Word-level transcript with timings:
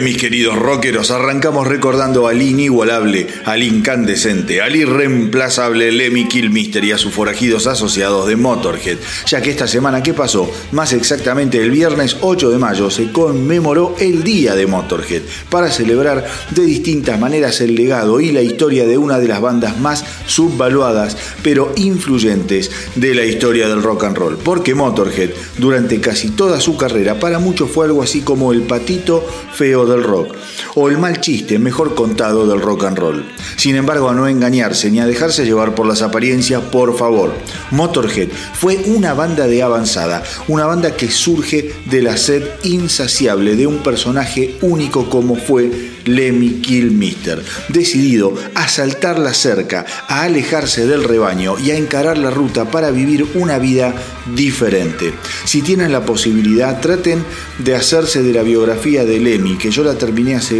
Mis 0.00 0.16
queridos 0.16 0.56
rockeros, 0.56 1.10
arrancamos 1.10 1.66
recordando 1.66 2.28
al 2.28 2.40
inigualable, 2.40 3.26
al 3.44 3.62
incandescente, 3.62 4.62
al 4.62 4.76
irreemplazable 4.76 5.92
Lemmy 5.92 6.28
Kilmister 6.28 6.84
y 6.84 6.92
a 6.92 6.98
sus 6.98 7.12
forajidos 7.12 7.66
asociados 7.66 8.26
de 8.26 8.36
Motorhead, 8.36 8.98
ya 9.26 9.40
que 9.40 9.50
esta 9.50 9.66
semana 9.66 10.02
que 10.02 10.14
pasó, 10.14 10.50
más 10.72 10.92
exactamente 10.92 11.58
el 11.58 11.70
viernes 11.70 12.16
8 12.20 12.50
de 12.50 12.58
mayo, 12.58 12.90
se 12.90 13.12
conmemoró 13.12 13.96
el 13.98 14.22
Día 14.22 14.54
de 14.54 14.66
Motorhead, 14.66 15.22
para 15.50 15.70
celebrar 15.70 16.26
de 16.50 16.62
distintas 16.62 17.18
maneras 17.18 17.60
el 17.60 17.74
legado 17.74 18.20
y 18.20 18.32
la 18.32 18.42
historia 18.42 18.86
de 18.86 18.98
una 18.98 19.18
de 19.18 19.28
las 19.28 19.40
bandas 19.40 19.78
más 19.78 20.04
subvaluadas, 20.26 21.16
pero 21.42 21.72
influyentes 21.76 22.70
de 22.94 23.14
la 23.14 23.24
historia 23.24 23.68
del 23.68 23.82
rock 23.82 24.04
and 24.04 24.16
roll, 24.16 24.36
porque 24.36 24.74
Motorhead, 24.74 25.30
durante 25.58 26.00
casi 26.00 26.30
toda 26.30 26.60
su 26.60 26.76
carrera, 26.76 27.18
para 27.18 27.38
muchos 27.38 27.70
fue 27.70 27.86
algo 27.86 28.02
así 28.02 28.20
como 28.20 28.52
el 28.52 28.62
patito 28.62 29.26
feo 29.52 29.86
del 29.90 30.02
rock, 30.02 30.34
o 30.74 30.88
el 30.88 30.98
mal 30.98 31.20
chiste 31.20 31.58
mejor 31.58 31.94
contado 31.94 32.46
del 32.46 32.60
rock 32.60 32.84
and 32.84 32.98
roll. 32.98 33.24
Sin 33.56 33.76
embargo, 33.76 34.08
a 34.08 34.14
no 34.14 34.28
engañarse 34.28 34.90
ni 34.90 35.00
a 35.00 35.06
dejarse 35.06 35.44
llevar 35.44 35.74
por 35.74 35.86
las 35.86 36.02
apariencias, 36.02 36.62
por 36.62 36.96
favor. 36.96 37.32
Motorhead 37.70 38.28
fue 38.54 38.76
una 38.86 39.14
banda 39.14 39.46
de 39.46 39.62
avanzada, 39.62 40.22
una 40.48 40.66
banda 40.66 40.96
que 40.96 41.10
surge 41.10 41.74
de 41.86 42.02
la 42.02 42.16
sed 42.16 42.42
insaciable 42.64 43.56
de 43.56 43.66
un 43.66 43.78
personaje 43.78 44.56
único 44.62 45.08
como 45.08 45.36
fue 45.36 45.90
Lemmy 46.14 46.60
Kilmister, 46.60 47.42
decidido 47.68 48.34
a 48.54 48.68
saltar 48.68 49.18
la 49.18 49.34
cerca, 49.34 49.86
a 50.08 50.22
alejarse 50.22 50.86
del 50.86 51.04
rebaño 51.04 51.58
y 51.58 51.70
a 51.70 51.76
encarar 51.76 52.18
la 52.18 52.30
ruta 52.30 52.70
para 52.70 52.90
vivir 52.90 53.26
una 53.34 53.58
vida 53.58 53.94
diferente. 54.34 55.12
Si 55.44 55.62
tienen 55.62 55.92
la 55.92 56.04
posibilidad, 56.04 56.80
traten 56.80 57.24
de 57.58 57.74
hacerse 57.74 58.22
de 58.22 58.32
la 58.32 58.42
biografía 58.42 59.04
de 59.04 59.20
Lemmy, 59.20 59.56
que 59.56 59.70
yo 59.70 59.84
la 59.84 59.94
terminé 59.94 60.34
hace 60.36 60.54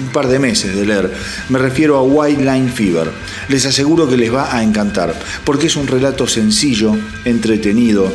un 0.00 0.12
par 0.12 0.28
de 0.28 0.38
meses 0.38 0.74
de 0.74 0.86
leer. 0.86 1.12
Me 1.48 1.58
refiero 1.58 1.96
a 1.96 2.02
White 2.02 2.42
Line 2.42 2.70
Fever. 2.70 3.10
Les 3.48 3.66
aseguro 3.66 4.08
que 4.08 4.16
les 4.16 4.32
va 4.32 4.54
a 4.54 4.62
encantar, 4.62 5.14
porque 5.44 5.66
es 5.66 5.76
un 5.76 5.86
relato 5.86 6.26
sencillo, 6.26 6.96
entretenido, 7.24 8.10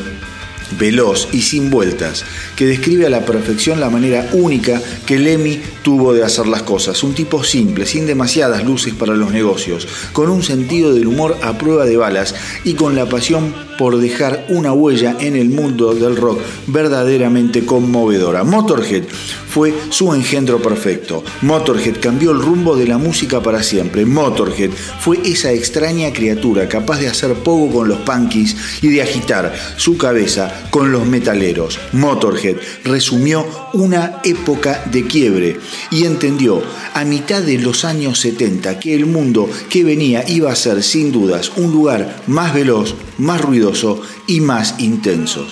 veloz 0.79 1.27
y 1.31 1.41
sin 1.41 1.69
vueltas, 1.69 2.25
que 2.55 2.65
describe 2.65 3.05
a 3.05 3.09
la 3.09 3.25
perfección 3.25 3.79
la 3.79 3.89
manera 3.89 4.29
única 4.33 4.81
que 5.05 5.19
Lemmy 5.19 5.61
tuvo 5.83 6.13
de 6.13 6.23
hacer 6.23 6.47
las 6.47 6.63
cosas. 6.63 7.03
Un 7.03 7.13
tipo 7.13 7.43
simple, 7.43 7.85
sin 7.85 8.05
demasiadas 8.05 8.63
luces 8.63 8.93
para 8.93 9.15
los 9.15 9.31
negocios, 9.31 9.87
con 10.13 10.29
un 10.29 10.43
sentido 10.43 10.93
del 10.93 11.07
humor 11.07 11.37
a 11.41 11.57
prueba 11.57 11.85
de 11.85 11.97
balas 11.97 12.35
y 12.63 12.73
con 12.73 12.95
la 12.95 13.07
pasión 13.07 13.53
por 13.77 13.97
dejar 13.97 14.45
una 14.49 14.73
huella 14.73 15.17
en 15.19 15.35
el 15.35 15.49
mundo 15.49 15.93
del 15.93 16.15
rock 16.15 16.39
verdaderamente 16.67 17.65
conmovedora. 17.65 18.43
Motorhead 18.43 19.03
fue 19.49 19.73
su 19.89 20.13
engendro 20.13 20.61
perfecto. 20.61 21.23
Motorhead 21.41 21.99
cambió 22.01 22.31
el 22.31 22.41
rumbo 22.41 22.75
de 22.75 22.87
la 22.87 22.97
música 22.97 23.41
para 23.41 23.63
siempre. 23.63 24.05
Motorhead 24.05 24.71
fue 24.99 25.19
esa 25.25 25.51
extraña 25.51 26.11
criatura 26.13 26.67
capaz 26.67 26.99
de 26.99 27.07
hacer 27.07 27.33
poco 27.35 27.71
con 27.73 27.87
los 27.87 27.99
punkies 27.99 28.55
y 28.81 28.89
de 28.89 29.01
agitar 29.01 29.53
su 29.77 29.97
cabeza 29.97 30.54
con 30.69 30.91
los 30.91 31.05
metaleros. 31.05 31.79
Motorhead 31.93 32.57
resumió 32.83 33.45
una 33.73 34.21
época 34.23 34.83
de 34.91 35.05
quiebre 35.05 35.59
y 35.91 36.05
entendió 36.05 36.61
a 36.93 37.05
mitad 37.05 37.41
de 37.41 37.57
los 37.57 37.85
años 37.85 38.19
70 38.19 38.79
que 38.79 38.95
el 38.95 39.05
mundo 39.05 39.49
que 39.69 39.83
venía 39.83 40.23
iba 40.27 40.51
a 40.51 40.55
ser 40.55 40.83
sin 40.83 41.11
dudas 41.11 41.51
un 41.57 41.71
lugar 41.71 42.23
más 42.27 42.53
veloz, 42.53 42.95
más 43.17 43.41
ruidoso 43.41 44.01
y 44.27 44.41
más 44.41 44.75
intenso 44.79 45.47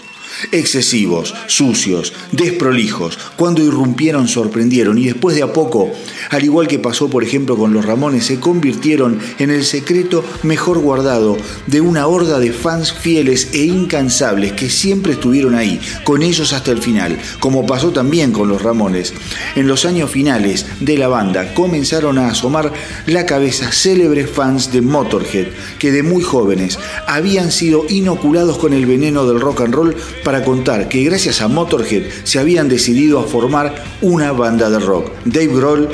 excesivos, 0.52 1.34
sucios, 1.48 2.14
desprolijos. 2.32 3.18
Cuando 3.36 3.64
irrumpieron 3.64 4.28
sorprendieron 4.28 4.98
y 4.98 5.06
después 5.06 5.36
de 5.36 5.44
a 5.44 5.54
poco, 5.54 5.92
al 6.30 6.44
igual 6.44 6.68
que 6.68 6.80
pasó 6.80 7.10
por 7.10 7.24
ejemplo 7.24 7.58
con 7.58 7.74
los 7.74 7.86
Ramones, 7.86 8.26
se 8.26 8.40
convirtieron 8.40 9.20
en 9.40 9.52
el 9.52 9.64
secreto 9.64 10.24
mejor 10.44 10.80
guardado 10.80 11.38
de 11.68 11.82
una 11.82 12.08
horda 12.08 12.40
de 12.40 12.52
fans 12.52 12.94
fieles 12.94 13.50
e 13.54 13.66
incansables 13.66 14.54
que 14.54 14.70
siempre 14.70 15.14
estuvieron 15.14 15.56
ahí, 15.56 15.80
con 16.04 16.24
ellos 16.24 16.54
hasta 16.54 16.72
el 16.72 16.82
final, 16.82 17.18
como 17.40 17.66
pasó 17.66 17.92
también 17.92 18.32
con 18.32 18.50
los 18.50 18.62
Ramones. 18.62 19.14
En 19.56 19.68
los 19.68 19.86
años 19.86 20.12
finales 20.12 20.66
de 20.80 20.98
la 20.98 21.08
banda 21.08 21.54
comenzaron 21.54 22.18
a 22.18 22.30
asomar 22.30 22.72
la 23.06 23.26
cabeza 23.26 23.72
célebres 23.72 24.30
fans 24.30 24.72
de 24.72 24.82
Motorhead, 24.82 25.48
que 25.80 25.92
de 25.92 26.04
muy 26.04 26.24
jóvenes 26.24 26.80
habían 27.08 27.52
sido 27.52 27.86
inoculados 27.90 28.58
con 28.58 28.74
el 28.74 28.86
veneno 28.86 29.26
del 29.26 29.40
rock 29.40 29.62
and 29.62 29.74
roll 29.74 29.96
para 30.24 30.33
contar 30.42 30.88
que 30.88 31.04
gracias 31.04 31.42
a 31.42 31.50
Motorhead 31.50 32.04
se 32.24 32.40
habían 32.40 32.70
decidido 32.70 33.20
a 33.20 33.24
formar 33.24 33.76
una 34.02 34.32
banda 34.32 34.70
de 34.70 34.80
rock. 34.80 35.12
Dave 35.26 35.48
Grohl, 35.48 35.90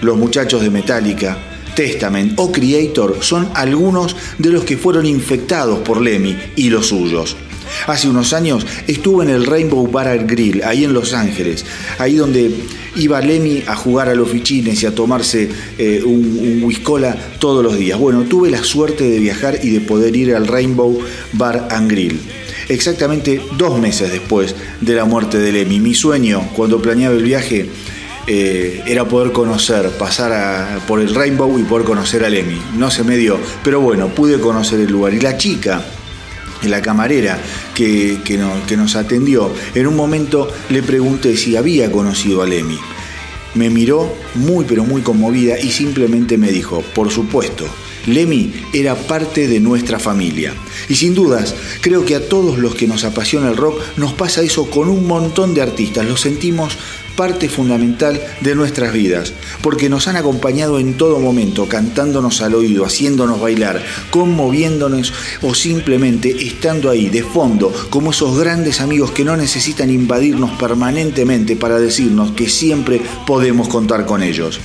los 0.00 0.16
muchachos 0.16 0.62
de 0.62 0.70
Metallica, 0.70 1.36
Testament 1.76 2.32
o 2.36 2.50
Creator 2.50 3.18
son 3.20 3.48
algunos 3.54 4.16
de 4.38 4.50
los 4.50 4.64
que 4.64 4.76
fueron 4.76 5.06
infectados 5.06 5.78
por 5.80 6.00
Lemmy 6.00 6.36
y 6.56 6.70
los 6.70 6.88
suyos. 6.88 7.36
Hace 7.86 8.08
unos 8.08 8.32
años 8.32 8.66
estuvo 8.88 9.22
en 9.22 9.30
el 9.30 9.46
Rainbow 9.46 9.86
Bar 9.86 10.26
Grill, 10.26 10.62
ahí 10.64 10.84
en 10.84 10.92
Los 10.92 11.12
Ángeles, 11.12 11.64
ahí 11.98 12.16
donde 12.16 12.50
iba 12.96 13.20
Lemmy 13.20 13.62
a 13.66 13.76
jugar 13.76 14.08
a 14.08 14.14
los 14.14 14.28
fichines 14.28 14.82
y 14.82 14.86
a 14.86 14.94
tomarse 14.94 15.48
eh, 15.78 16.02
un, 16.04 16.62
un 16.64 17.14
todos 17.38 17.62
los 17.62 17.78
días. 17.78 17.98
Bueno, 17.98 18.22
tuve 18.22 18.50
la 18.50 18.64
suerte 18.64 19.08
de 19.08 19.20
viajar 19.20 19.60
y 19.62 19.70
de 19.70 19.80
poder 19.80 20.16
ir 20.16 20.34
al 20.34 20.46
Rainbow 20.48 20.98
Bar 21.34 21.68
and 21.70 21.90
Grill 21.90 22.20
exactamente 22.68 23.40
dos 23.56 23.78
meses 23.78 24.10
después 24.10 24.54
de 24.80 24.94
la 24.94 25.04
muerte 25.04 25.38
de 25.38 25.52
Lemmy. 25.52 25.80
Mi 25.80 25.94
sueño 25.94 26.48
cuando 26.54 26.80
planeaba 26.80 27.14
el 27.14 27.22
viaje 27.22 27.68
eh, 28.26 28.82
era 28.86 29.06
poder 29.06 29.32
conocer, 29.32 29.88
pasar 29.92 30.80
por 30.86 31.00
el 31.00 31.14
Rainbow 31.14 31.58
y 31.58 31.62
poder 31.62 31.86
conocer 31.86 32.24
a 32.24 32.30
Lemmy. 32.30 32.60
No 32.76 32.90
se 32.90 33.04
me 33.04 33.16
dio, 33.16 33.38
pero 33.64 33.80
bueno, 33.80 34.08
pude 34.08 34.38
conocer 34.38 34.80
el 34.80 34.90
lugar. 34.90 35.14
Y 35.14 35.20
la 35.20 35.38
chica, 35.38 35.82
la 36.64 36.82
camarera 36.82 37.38
que, 37.74 38.18
que 38.24 38.76
nos 38.76 38.96
atendió, 38.96 39.50
en 39.74 39.86
un 39.86 39.96
momento 39.96 40.52
le 40.68 40.82
pregunté 40.82 41.36
si 41.36 41.56
había 41.56 41.90
conocido 41.90 42.42
a 42.42 42.46
Lemmy. 42.46 42.78
Me 43.54 43.70
miró 43.70 44.14
muy 44.34 44.66
pero 44.66 44.84
muy 44.84 45.00
conmovida 45.00 45.58
y 45.58 45.70
simplemente 45.70 46.36
me 46.36 46.50
dijo, 46.50 46.82
por 46.94 47.10
supuesto, 47.10 47.64
Lemmy 48.08 48.52
era 48.72 48.94
parte 48.94 49.46
de 49.48 49.60
nuestra 49.60 49.98
familia. 49.98 50.54
Y 50.88 50.94
sin 50.96 51.14
dudas, 51.14 51.54
creo 51.80 52.04
que 52.04 52.14
a 52.14 52.28
todos 52.28 52.58
los 52.58 52.74
que 52.74 52.86
nos 52.86 53.04
apasiona 53.04 53.48
el 53.48 53.56
rock 53.56 53.80
nos 53.96 54.12
pasa 54.12 54.42
eso 54.42 54.70
con 54.70 54.88
un 54.88 55.06
montón 55.06 55.54
de 55.54 55.62
artistas. 55.62 56.06
Lo 56.06 56.16
sentimos 56.16 56.76
parte 57.18 57.48
fundamental 57.48 58.22
de 58.42 58.54
nuestras 58.54 58.92
vidas, 58.92 59.32
porque 59.60 59.88
nos 59.88 60.06
han 60.06 60.14
acompañado 60.14 60.78
en 60.78 60.94
todo 60.94 61.18
momento, 61.18 61.66
cantándonos 61.66 62.42
al 62.42 62.54
oído, 62.54 62.86
haciéndonos 62.86 63.40
bailar, 63.40 63.82
conmoviéndonos 64.10 65.12
o 65.42 65.52
simplemente 65.52 66.30
estando 66.46 66.88
ahí 66.88 67.08
de 67.08 67.24
fondo, 67.24 67.72
como 67.90 68.12
esos 68.12 68.38
grandes 68.38 68.80
amigos 68.80 69.10
que 69.10 69.24
no 69.24 69.36
necesitan 69.36 69.90
invadirnos 69.90 70.52
permanentemente 70.60 71.56
para 71.56 71.80
decirnos 71.80 72.30
que 72.30 72.48
siempre 72.48 73.02
podemos 73.26 73.66
contar 73.66 74.06
con 74.06 74.22
ellos. 74.22 74.60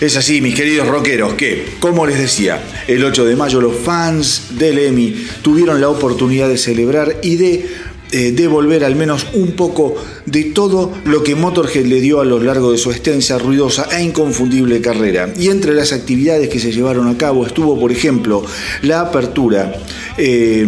Es 0.00 0.16
así, 0.16 0.40
mis 0.40 0.54
queridos 0.54 0.86
rockeros, 0.86 1.34
que, 1.34 1.64
como 1.80 2.06
les 2.06 2.18
decía, 2.18 2.62
el 2.86 3.04
8 3.04 3.24
de 3.24 3.34
mayo 3.36 3.60
los 3.60 3.76
fans 3.76 4.58
del 4.58 4.78
EMI 4.78 5.26
tuvieron 5.42 5.80
la 5.80 5.88
oportunidad 5.88 6.48
de 6.48 6.56
celebrar 6.56 7.18
y 7.22 7.36
de 7.36 7.66
eh, 8.10 8.32
devolver 8.32 8.84
al 8.84 8.96
menos 8.96 9.26
un 9.34 9.52
poco 9.52 9.94
de 10.24 10.44
todo 10.44 10.92
lo 11.04 11.22
que 11.22 11.34
Motorhead 11.34 11.84
le 11.84 12.00
dio 12.00 12.20
a 12.20 12.24
lo 12.24 12.40
largo 12.40 12.72
de 12.72 12.78
su 12.78 12.90
extensa, 12.90 13.38
ruidosa 13.38 13.86
e 13.96 14.02
inconfundible 14.02 14.80
carrera. 14.80 15.30
Y 15.38 15.48
entre 15.48 15.74
las 15.74 15.92
actividades 15.92 16.48
que 16.48 16.58
se 16.58 16.72
llevaron 16.72 17.06
a 17.08 17.18
cabo 17.18 17.46
estuvo, 17.46 17.78
por 17.78 17.92
ejemplo, 17.92 18.42
la 18.82 19.00
apertura 19.00 19.74
eh, 20.16 20.66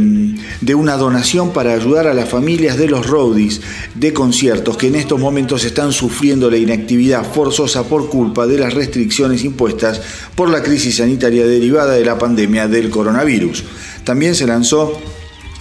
de 0.61 0.75
una 0.75 0.97
donación 0.97 1.53
para 1.53 1.73
ayudar 1.73 2.07
a 2.07 2.15
las 2.15 2.29
familias 2.29 2.77
de 2.77 2.89
los 2.89 3.07
roadies 3.07 3.63
de 3.95 4.13
conciertos 4.13 4.77
que 4.77 4.89
en 4.89 4.97
estos 4.97 5.19
momentos 5.19 5.65
están 5.65 5.93
sufriendo 5.93 6.51
la 6.51 6.59
inactividad 6.59 7.25
forzosa 7.25 7.85
por 7.85 8.11
culpa 8.11 8.47
de 8.47 8.59
las 8.59 8.75
restricciones 8.75 9.45
impuestas 9.45 10.01
por 10.35 10.51
la 10.51 10.63
crisis 10.63 10.97
sanitaria 10.97 11.47
derivada 11.47 11.95
de 11.95 12.05
la 12.05 12.19
pandemia 12.19 12.69
del 12.69 12.91
coronavirus. 12.91 13.65
También 14.05 14.35
se 14.35 14.47
lanzó 14.47 15.01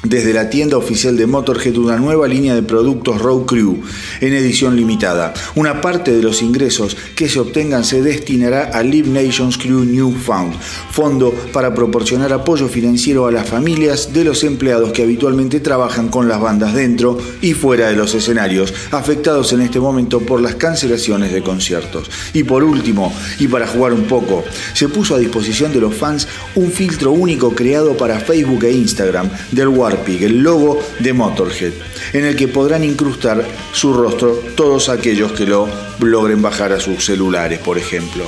desde 0.03 0.33
la 0.33 0.49
tienda 0.49 0.77
oficial 0.77 1.17
de 1.17 1.27
Motorhead 1.27 1.77
una 1.77 1.97
nueva 1.97 2.27
línea 2.27 2.55
de 2.55 2.63
productos 2.63 3.21
Road 3.21 3.45
Crew 3.45 3.81
en 4.21 4.33
edición 4.33 4.75
limitada. 4.75 5.33
Una 5.55 5.81
parte 5.81 6.11
de 6.11 6.23
los 6.23 6.41
ingresos 6.41 6.95
que 7.15 7.27
se 7.27 7.39
obtengan 7.39 7.83
se 7.83 8.01
destinará 8.01 8.71
a 8.73 8.81
Live 8.81 9.09
Nations 9.09 9.57
Crew 9.57 9.83
New 9.83 10.13
Found, 10.13 10.53
fondo 10.91 11.33
para 11.51 11.73
proporcionar 11.73 12.31
apoyo 12.31 12.67
financiero 12.67 13.27
a 13.27 13.31
las 13.31 13.49
familias 13.49 14.13
de 14.13 14.23
los 14.23 14.43
empleados 14.43 14.93
que 14.93 15.03
habitualmente 15.03 15.59
trabajan 15.59 16.09
con 16.09 16.29
las 16.29 16.39
bandas 16.39 16.73
dentro 16.73 17.17
y 17.41 17.53
fuera 17.53 17.89
de 17.89 17.95
los 17.95 18.13
escenarios, 18.15 18.73
afectados 18.91 19.51
en 19.53 19.61
este 19.61 19.79
momento 19.79 20.21
por 20.21 20.41
las 20.41 20.55
cancelaciones 20.55 21.33
de 21.33 21.41
conciertos. 21.41 22.09
Y 22.33 22.43
por 22.43 22.63
último, 22.63 23.13
y 23.39 23.47
para 23.47 23.67
jugar 23.67 23.93
un 23.93 24.03
poco, 24.03 24.43
se 24.73 24.87
puso 24.87 25.15
a 25.15 25.19
disposición 25.19 25.73
de 25.73 25.81
los 25.81 25.95
fans 25.95 26.27
un 26.55 26.71
filtro 26.71 27.11
único 27.11 27.53
creado 27.53 27.97
para 27.97 28.19
Facebook 28.19 28.63
e 28.63 28.71
Instagram 28.71 29.29
del 29.51 29.69
el 30.07 30.39
logo 30.39 30.79
de 30.99 31.13
Motorhead, 31.13 31.73
en 32.13 32.25
el 32.25 32.35
que 32.35 32.47
podrán 32.47 32.83
incrustar 32.83 33.45
su 33.71 33.93
rostro 33.93 34.41
todos 34.55 34.89
aquellos 34.89 35.31
que 35.31 35.45
lo 35.45 35.67
logren 35.99 36.41
bajar 36.41 36.73
a 36.73 36.79
sus 36.79 37.05
celulares, 37.05 37.59
por 37.59 37.77
ejemplo. 37.77 38.23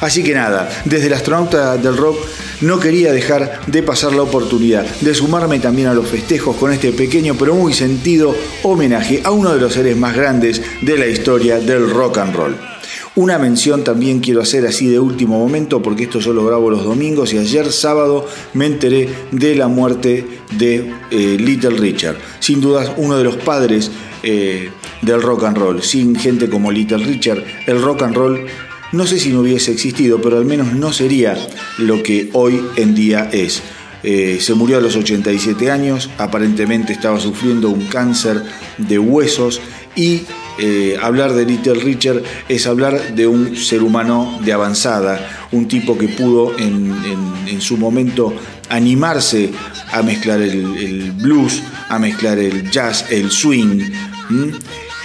Así 0.00 0.22
que 0.22 0.34
nada, 0.34 0.68
desde 0.84 1.06
el 1.06 1.14
astronauta 1.14 1.76
del 1.76 1.96
rock 1.96 2.18
no 2.60 2.78
quería 2.78 3.12
dejar 3.12 3.60
de 3.66 3.82
pasar 3.82 4.12
la 4.12 4.22
oportunidad 4.22 4.84
de 5.00 5.14
sumarme 5.14 5.58
también 5.58 5.88
a 5.88 5.94
los 5.94 6.08
festejos 6.08 6.56
con 6.56 6.72
este 6.72 6.92
pequeño 6.92 7.34
pero 7.38 7.54
muy 7.54 7.72
sentido 7.72 8.34
homenaje 8.62 9.22
a 9.24 9.30
uno 9.30 9.54
de 9.54 9.60
los 9.60 9.72
seres 9.72 9.96
más 9.96 10.14
grandes 10.14 10.60
de 10.82 10.98
la 10.98 11.06
historia 11.06 11.58
del 11.58 11.88
rock 11.90 12.18
and 12.18 12.34
roll. 12.34 12.69
Una 13.16 13.38
mención 13.38 13.82
también 13.82 14.20
quiero 14.20 14.40
hacer 14.40 14.66
así 14.66 14.86
de 14.86 15.00
último 15.00 15.38
momento, 15.38 15.82
porque 15.82 16.04
esto 16.04 16.20
yo 16.20 16.32
lo 16.32 16.46
grabo 16.46 16.70
los 16.70 16.84
domingos 16.84 17.32
y 17.32 17.38
ayer 17.38 17.72
sábado 17.72 18.24
me 18.54 18.66
enteré 18.66 19.08
de 19.32 19.56
la 19.56 19.66
muerte 19.66 20.24
de 20.56 20.92
eh, 21.10 21.36
Little 21.38 21.76
Richard. 21.76 22.16
Sin 22.38 22.60
duda 22.60 22.94
uno 22.98 23.18
de 23.18 23.24
los 23.24 23.36
padres 23.36 23.90
eh, 24.22 24.70
del 25.02 25.20
rock 25.22 25.44
and 25.44 25.58
roll. 25.58 25.82
Sin 25.82 26.14
gente 26.14 26.48
como 26.48 26.70
Little 26.70 27.04
Richard, 27.04 27.42
el 27.66 27.82
rock 27.82 28.02
and 28.02 28.14
roll 28.14 28.46
no 28.92 29.06
sé 29.06 29.20
si 29.20 29.30
no 29.30 29.40
hubiese 29.40 29.70
existido, 29.70 30.20
pero 30.20 30.36
al 30.36 30.44
menos 30.44 30.72
no 30.72 30.92
sería 30.92 31.36
lo 31.78 32.02
que 32.02 32.28
hoy 32.32 32.60
en 32.74 32.94
día 32.96 33.28
es. 33.32 33.62
Eh, 34.02 34.38
se 34.40 34.54
murió 34.54 34.78
a 34.78 34.80
los 34.80 34.96
87 34.96 35.70
años, 35.70 36.10
aparentemente 36.18 36.92
estaba 36.92 37.20
sufriendo 37.20 37.68
un 37.68 37.86
cáncer 37.86 38.42
de 38.78 38.98
huesos 38.98 39.60
y 39.94 40.22
eh, 40.58 40.98
hablar 41.00 41.32
de 41.32 41.46
Little 41.46 41.74
Richard 41.74 42.22
es 42.48 42.66
hablar 42.66 43.14
de 43.14 43.26
un 43.26 43.56
ser 43.56 43.82
humano 43.82 44.38
de 44.44 44.52
avanzada, 44.52 45.48
un 45.52 45.68
tipo 45.68 45.96
que 45.96 46.08
pudo 46.08 46.56
en, 46.58 47.60
su 47.60 47.76
momento 47.76 48.34
animarse 48.68 49.50
a 49.92 50.02
mezclar 50.02 50.40
el, 50.40 51.12
blues, 51.12 51.62
a 51.88 51.98
mezclar 51.98 52.38
el 52.38 52.70
jazz, 52.70 53.06
el 53.10 53.30
swing 53.30 53.90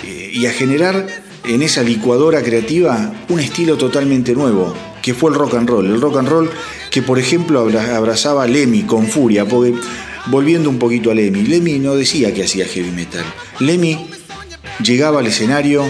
eh, 0.04 0.32
y 0.34 0.46
a 0.46 0.52
generar 0.52 1.06
en 1.44 1.62
esa 1.62 1.84
licuadora 1.84 2.42
creativa 2.42 3.14
un 3.30 3.40
estilo 3.40 3.78
totalmente 3.78 4.34
nuevo, 4.34 4.74
que 5.06 5.14
fue 5.14 5.30
el 5.30 5.38
rock 5.38 5.54
and 5.54 5.70
roll. 5.70 5.86
El 5.86 6.02
rock 6.02 6.18
and 6.18 6.28
roll 6.28 6.50
que 6.90 7.04
por 7.04 7.20
ejemplo 7.20 7.60
abrazaba 7.60 8.42
a 8.42 8.48
Lemmy 8.48 8.82
con 8.82 9.06
furia, 9.06 9.46
porque 9.46 9.76
volviendo 10.26 10.68
un 10.68 10.80
poquito 10.80 11.12
a 11.12 11.14
Lemmy, 11.14 11.44
Lemmy 11.44 11.78
no 11.78 11.96
decía 11.96 12.34
que 12.34 12.44
hacía 12.44 12.66
heavy 12.66 12.90
metal. 12.90 13.24
Lemmy 13.60 14.08
llegaba 14.84 15.20
al 15.20 15.28
escenario 15.28 15.86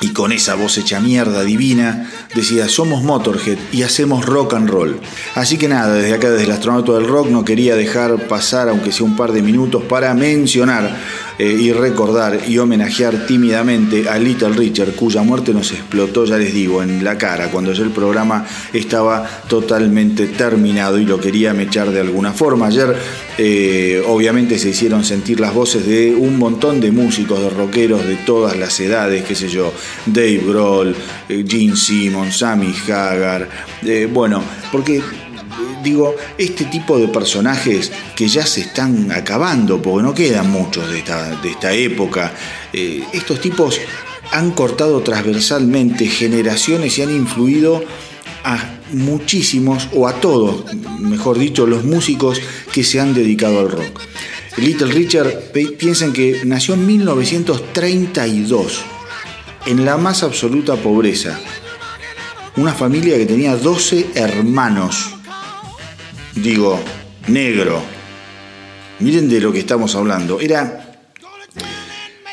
y 0.00 0.14
con 0.14 0.32
esa 0.32 0.54
voz 0.54 0.78
hecha 0.78 1.00
mierda 1.00 1.44
divina 1.44 2.10
decía 2.34 2.66
somos 2.70 3.02
Motorhead 3.02 3.58
y 3.72 3.82
hacemos 3.82 4.24
rock 4.24 4.54
and 4.54 4.70
roll. 4.70 4.98
Así 5.34 5.58
que 5.58 5.68
nada, 5.68 5.92
desde 5.92 6.14
acá, 6.14 6.30
desde 6.30 6.44
el 6.44 6.52
astronauta 6.52 6.92
del 6.92 7.06
rock, 7.06 7.28
no 7.28 7.44
quería 7.44 7.76
dejar 7.76 8.26
pasar, 8.26 8.70
aunque 8.70 8.90
sea 8.90 9.04
un 9.04 9.16
par 9.16 9.32
de 9.32 9.42
minutos, 9.42 9.82
para 9.82 10.14
mencionar 10.14 10.96
eh, 11.42 11.56
y 11.58 11.72
recordar 11.72 12.38
y 12.48 12.58
homenajear 12.58 13.24
tímidamente 13.26 14.06
a 14.10 14.18
Little 14.18 14.50
Richard, 14.50 14.90
cuya 14.94 15.22
muerte 15.22 15.54
nos 15.54 15.72
explotó, 15.72 16.26
ya 16.26 16.36
les 16.36 16.52
digo, 16.52 16.82
en 16.82 17.02
la 17.02 17.16
cara, 17.16 17.50
cuando 17.50 17.72
ya 17.72 17.82
el 17.82 17.92
programa 17.92 18.44
estaba 18.74 19.26
totalmente 19.48 20.26
terminado 20.26 20.98
y 20.98 21.06
lo 21.06 21.18
quería 21.18 21.54
mechar 21.54 21.92
de 21.92 22.00
alguna 22.00 22.34
forma. 22.34 22.66
Ayer 22.66 22.94
eh, 23.38 24.02
obviamente 24.06 24.58
se 24.58 24.68
hicieron 24.68 25.02
sentir 25.02 25.40
las 25.40 25.54
voces 25.54 25.86
de 25.86 26.14
un 26.14 26.36
montón 26.36 26.78
de 26.78 26.92
músicos, 26.92 27.40
de 27.40 27.48
rockeros 27.48 28.06
de 28.06 28.16
todas 28.16 28.58
las 28.58 28.78
edades, 28.78 29.24
qué 29.24 29.34
sé 29.34 29.48
yo, 29.48 29.72
Dave 30.04 30.42
Grohl, 30.46 30.94
eh, 31.26 31.42
Gene 31.48 31.74
Simmons, 31.74 32.36
Sammy 32.36 32.74
Hagar, 32.86 33.48
bueno, 34.12 34.42
porque 34.70 35.00
digo, 35.82 36.14
este 36.38 36.64
tipo 36.66 36.98
de 36.98 37.08
personajes 37.08 37.90
que 38.14 38.28
ya 38.28 38.46
se 38.46 38.62
están 38.62 39.10
acabando, 39.12 39.80
porque 39.80 40.02
no 40.02 40.14
quedan 40.14 40.50
muchos 40.50 40.90
de 40.90 40.98
esta, 40.98 41.72
época, 41.72 42.32
eh, 42.72 43.02
estos 43.12 43.40
tipos 43.40 43.80
han 44.32 44.52
cortado 44.52 45.00
transversalmente 45.00 46.06
generaciones 46.06 46.98
y 46.98 47.02
han 47.02 47.10
influido 47.10 47.82
a 48.44 48.78
muchísimos, 48.92 49.88
o 49.92 50.08
a 50.08 50.14
todos, 50.14 50.64
mejor 51.00 51.38
dicho, 51.38 51.66
los 51.66 51.84
músicos 51.84 52.40
que 52.72 52.84
se 52.84 53.00
han 53.00 53.14
dedicado 53.14 53.60
al 53.60 53.70
rock. 53.70 54.00
Little 54.56 54.92
Richard, 54.92 55.52
piensen 55.78 56.12
que 56.12 56.42
nació 56.44 56.74
en 56.74 56.86
1932, 56.86 58.80
en 59.66 59.84
la 59.84 59.96
más 59.96 60.22
absoluta 60.22 60.76
pobreza. 60.76 61.38
Una 62.56 62.72
familia 62.72 63.16
que 63.16 63.26
tenía 63.26 63.56
12 63.56 64.10
hermanos 64.14 65.19
digo, 66.34 66.80
negro, 67.28 67.82
miren 68.98 69.28
de 69.28 69.40
lo 69.40 69.52
que 69.52 69.60
estamos 69.60 69.94
hablando, 69.94 70.40
era 70.40 70.98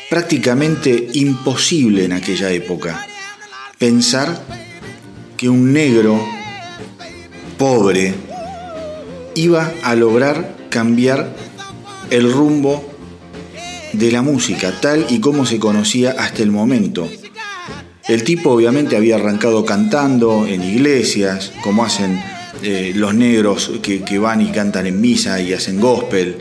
prácticamente 0.09 1.09
imposible 1.13 2.05
en 2.05 2.13
aquella 2.13 2.51
época 2.51 3.05
pensar 3.77 4.41
que 5.35 5.49
un 5.49 5.73
negro 5.73 6.19
pobre 7.57 8.13
iba 9.35 9.71
a 9.83 9.95
lograr 9.95 10.55
cambiar 10.69 11.35
el 12.09 12.31
rumbo 12.31 12.93
de 13.93 14.11
la 14.11 14.21
música 14.21 14.79
tal 14.81 15.05
y 15.09 15.19
como 15.19 15.45
se 15.45 15.59
conocía 15.59 16.15
hasta 16.17 16.43
el 16.43 16.51
momento. 16.51 17.07
El 18.07 18.23
tipo 18.23 18.51
obviamente 18.51 18.95
había 18.95 19.15
arrancado 19.15 19.65
cantando 19.65 20.47
en 20.47 20.63
iglesias, 20.63 21.51
como 21.61 21.83
hacen 21.83 22.21
eh, 22.63 22.91
los 22.95 23.13
negros 23.13 23.71
que, 23.81 24.19
van 24.19 24.41
y 24.41 24.51
cantan 24.51 24.87
en 24.87 24.99
misa 24.99 25.39
y 25.39 25.53
hacen 25.53 25.79
gospel. 25.79 26.37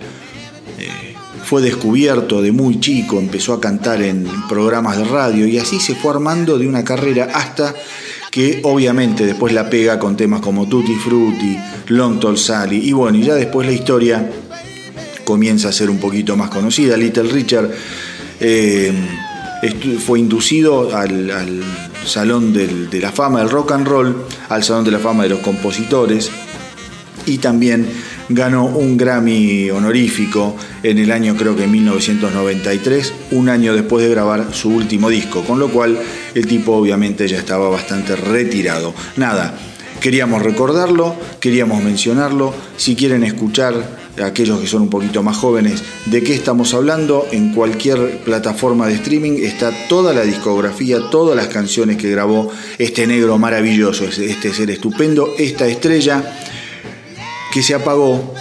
Eh, 0.79 1.15
fue 1.45 1.63
descubierto 1.63 2.43
de 2.43 2.53
muy 2.53 2.81
chico, 2.81 3.19
empezó 3.19 3.53
a 3.53 3.61
cantar 3.61 4.03
en 4.03 4.27
programas 4.49 4.97
de 4.97 5.05
radio 5.05 5.47
y 5.47 5.59
así 5.59 5.79
se 5.79 5.95
fue 5.95 6.13
armando 6.13 6.59
de 6.59 6.67
una 6.67 6.83
carrera 6.83 7.29
hasta 7.33 7.75
que 8.31 8.61
obviamente 8.65 9.25
después 9.25 9.53
la 9.53 9.71
pega 9.71 9.99
con 9.99 10.17
temas 10.17 10.41
como 10.41 10.69
Tutti 10.69 10.95
Frutti, 10.95 11.57
Long 11.89 12.19
Tall 12.19 12.37
Sally 12.37 12.89
y 12.89 12.93
bueno, 12.93 13.19
y 13.19 13.23
ya 13.23 13.35
después 13.35 13.67
la 13.67 13.73
historia 13.73 14.29
comienza 15.25 15.69
a 15.69 15.73
ser 15.73 15.91
un 15.91 15.99
poquito 15.99 16.37
más 16.37 16.51
conocida. 16.51 16.97
Little 16.97 17.31
Richard 17.31 17.71
eh, 18.41 18.93
fue 20.05 20.19
inducido 20.19 20.97
al 20.97 21.31
Salón 22.07 22.53
de 22.53 23.01
la 23.01 23.13
Fama 23.13 23.41
del 23.41 23.51
Rock 23.51 23.73
and 23.73 23.87
Roll, 23.87 24.25
al 24.49 24.63
Salón 24.63 24.85
de 24.85 24.91
la 24.93 24.99
Fama 24.99 25.25
de 25.25 25.31
los 25.31 25.41
Compositores 25.41 26.31
y 27.27 27.39
también 27.39 27.87
ganó 28.29 28.67
un 28.67 28.97
Grammy 28.97 29.71
honorífico 29.71 30.57
en 30.83 30.99
el 30.99 31.13
año 31.13 31.37
creo 31.37 31.57
que 31.57 31.67
1993, 31.67 33.13
un 33.33 33.49
año 33.49 33.75
después 33.75 34.05
de 34.05 34.11
grabar 34.11 34.55
su 34.55 34.71
último 34.71 35.11
disco, 35.11 35.45
con 35.45 35.59
lo 35.59 35.69
cual 35.69 35.99
el 36.35 36.47
tipo 36.47 36.73
obviamente 36.73 37.29
ya 37.29 37.39
estaba 37.39 37.69
bastante 37.69 38.17
retirado. 38.17 38.95
Nada, 39.17 39.59
queríamos 40.01 40.43
recordarlo, 40.43 41.17
queríamos 41.41 41.83
mencionarlo, 41.83 42.55
si 42.77 42.95
quieren 42.95 43.25
escuchar 43.25 44.06
aquellos 44.25 44.61
que 44.61 44.67
son 44.67 44.83
un 44.83 44.91
poquito 44.91 45.23
más 45.23 45.37
jóvenes, 45.37 45.83
de 46.07 46.23
qué 46.23 46.35
estamos 46.35 46.75
hablando. 46.75 47.27
En 47.33 47.53
cualquier 47.53 48.19
plataforma 48.21 48.87
de 48.87 48.95
streaming 48.95 49.39
está 49.43 49.73
toda 49.89 50.13
la 50.13 50.23
discografía, 50.23 51.11
todas 51.11 51.37
las 51.37 51.49
canciones 51.49 51.97
que 51.97 52.11
grabó 52.11 52.51
este 52.79 53.07
negro 53.07 53.39
maravilloso, 53.39 54.05
este 54.05 54.53
ser 54.53 54.71
estupendo, 54.71 55.35
esta 55.39 55.67
estrella 55.67 56.23
que 57.53 57.63
se 57.63 57.75
apagó, 57.75 58.35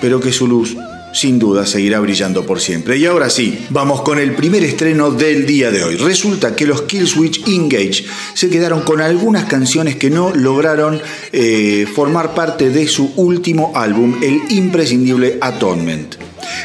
pero 0.00 0.20
que 0.20 0.32
su 0.32 0.46
luz 0.46 0.76
sin 1.12 1.38
duda 1.38 1.66
seguirá 1.66 2.00
brillando 2.00 2.44
por 2.44 2.60
siempre. 2.60 2.96
Y 2.96 3.06
ahora 3.06 3.30
sí, 3.30 3.66
vamos 3.70 4.02
con 4.02 4.18
el 4.18 4.34
primer 4.34 4.62
estreno 4.62 5.10
del 5.10 5.46
día 5.46 5.70
de 5.70 5.84
hoy. 5.84 5.96
Resulta 5.96 6.54
que 6.54 6.66
los 6.66 6.82
Killswitch 6.82 7.48
Engage 7.48 8.04
se 8.34 8.50
quedaron 8.50 8.82
con 8.82 9.00
algunas 9.00 9.44
canciones 9.44 9.96
que 9.96 10.10
no 10.10 10.34
lograron 10.34 11.00
eh, 11.32 11.86
formar 11.92 12.34
parte 12.34 12.70
de 12.70 12.86
su 12.88 13.12
último 13.16 13.72
álbum, 13.74 14.16
el 14.22 14.40
imprescindible 14.50 15.38
Atonement. 15.40 16.14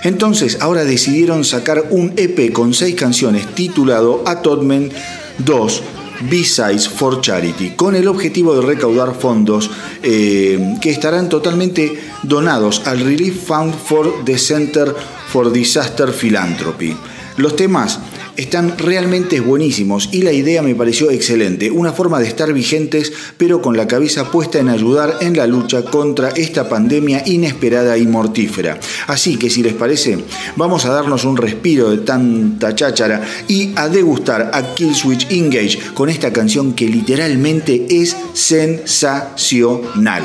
Entonces, 0.04 0.58
ahora 0.62 0.84
decidieron 0.84 1.44
sacar 1.44 1.86
un 1.90 2.14
EP 2.18 2.52
con 2.52 2.74
seis 2.74 2.96
canciones 2.96 3.48
titulado 3.56 4.24
Atonement 4.26 4.94
2 5.40 5.84
B-Sides 6.22 6.88
for 6.90 7.22
Charity, 7.22 7.72
con 7.72 7.96
el 7.96 8.08
objetivo 8.08 8.56
de 8.56 8.66
recaudar 8.66 9.16
fondos 9.16 9.70
eh, 10.02 10.76
que 10.82 10.92
estarán 10.92 11.30
totalmente 11.30 12.00
donados 12.24 12.82
al 12.86 13.00
Relief 13.00 13.46
Fund 13.48 13.74
for 13.74 14.24
the 14.26 14.38
Center 14.38 14.96
for 15.30 15.52
Disaster 15.52 16.12
Philanthropy. 16.12 16.96
Los 17.38 17.56
temas 17.56 18.00
están 18.38 18.78
realmente 18.78 19.40
buenísimos 19.40 20.10
y 20.12 20.22
la 20.22 20.32
idea 20.32 20.62
me 20.62 20.76
pareció 20.76 21.12
excelente, 21.12 21.72
una 21.72 21.94
forma 21.94 22.20
de 22.20 22.28
estar 22.28 22.52
vigentes 22.54 23.12
pero 23.38 23.62
con 23.62 23.78
la 23.78 23.88
cabeza 23.88 24.32
puesta 24.32 24.60
en 24.60 24.70
ayudar 24.70 25.18
en 25.22 25.36
la 25.38 25.48
lucha 25.48 25.84
contra 25.84 26.30
esta 26.30 26.70
pandemia 26.70 27.24
inesperada 27.26 27.98
y 27.98 28.06
mortífera. 28.08 28.80
Así 29.08 29.38
que 29.38 29.50
si 29.50 29.64
les 29.64 29.74
parece, 29.74 30.20
vamos 30.56 30.86
a 30.86 30.94
darnos 30.94 31.26
un 31.26 31.38
respiro 31.38 31.90
de 31.90 31.98
tanta 32.00 32.76
cháchara 32.76 33.24
y 33.48 33.72
a 33.76 33.90
degustar 33.90 34.52
a 34.54 34.74
Killswitch 34.76 35.32
Engage 35.32 35.80
con 35.94 36.10
esta 36.10 36.32
canción 36.32 36.74
que 36.74 36.88
literalmente 36.88 37.86
es 37.90 38.16
sensacional. 38.34 40.24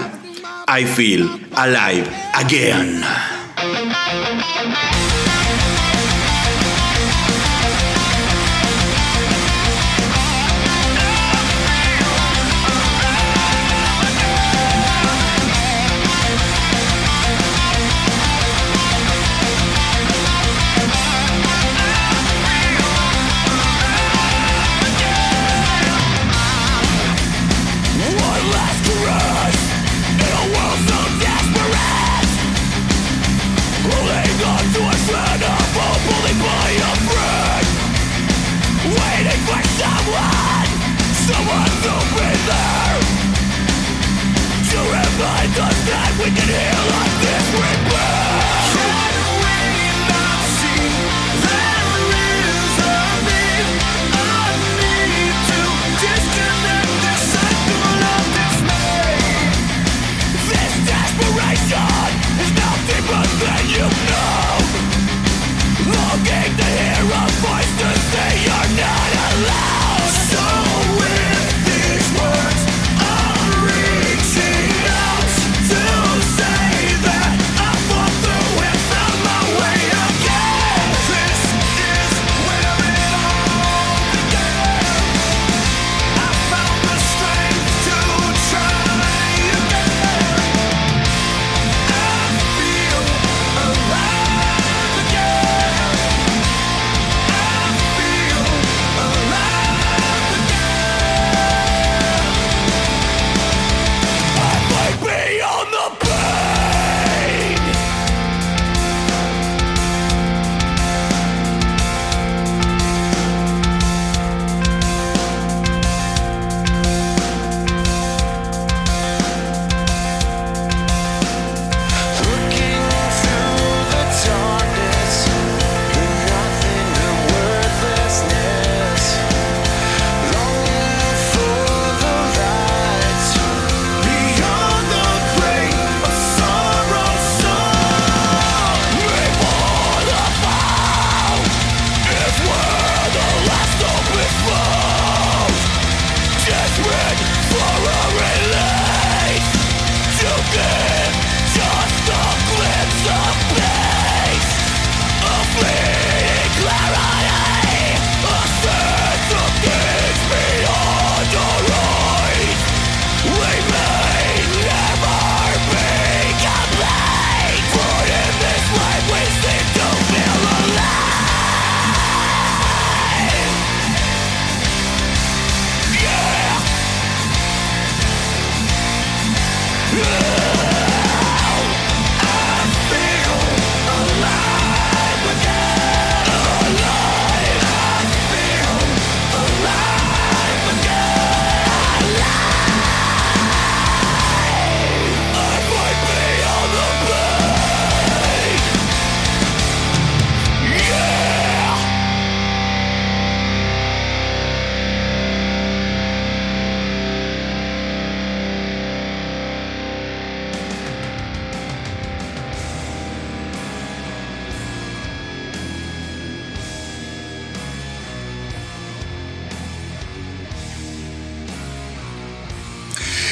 I 0.69 0.85
feel 0.85 1.29
alive 1.57 2.07
again. 2.35 3.03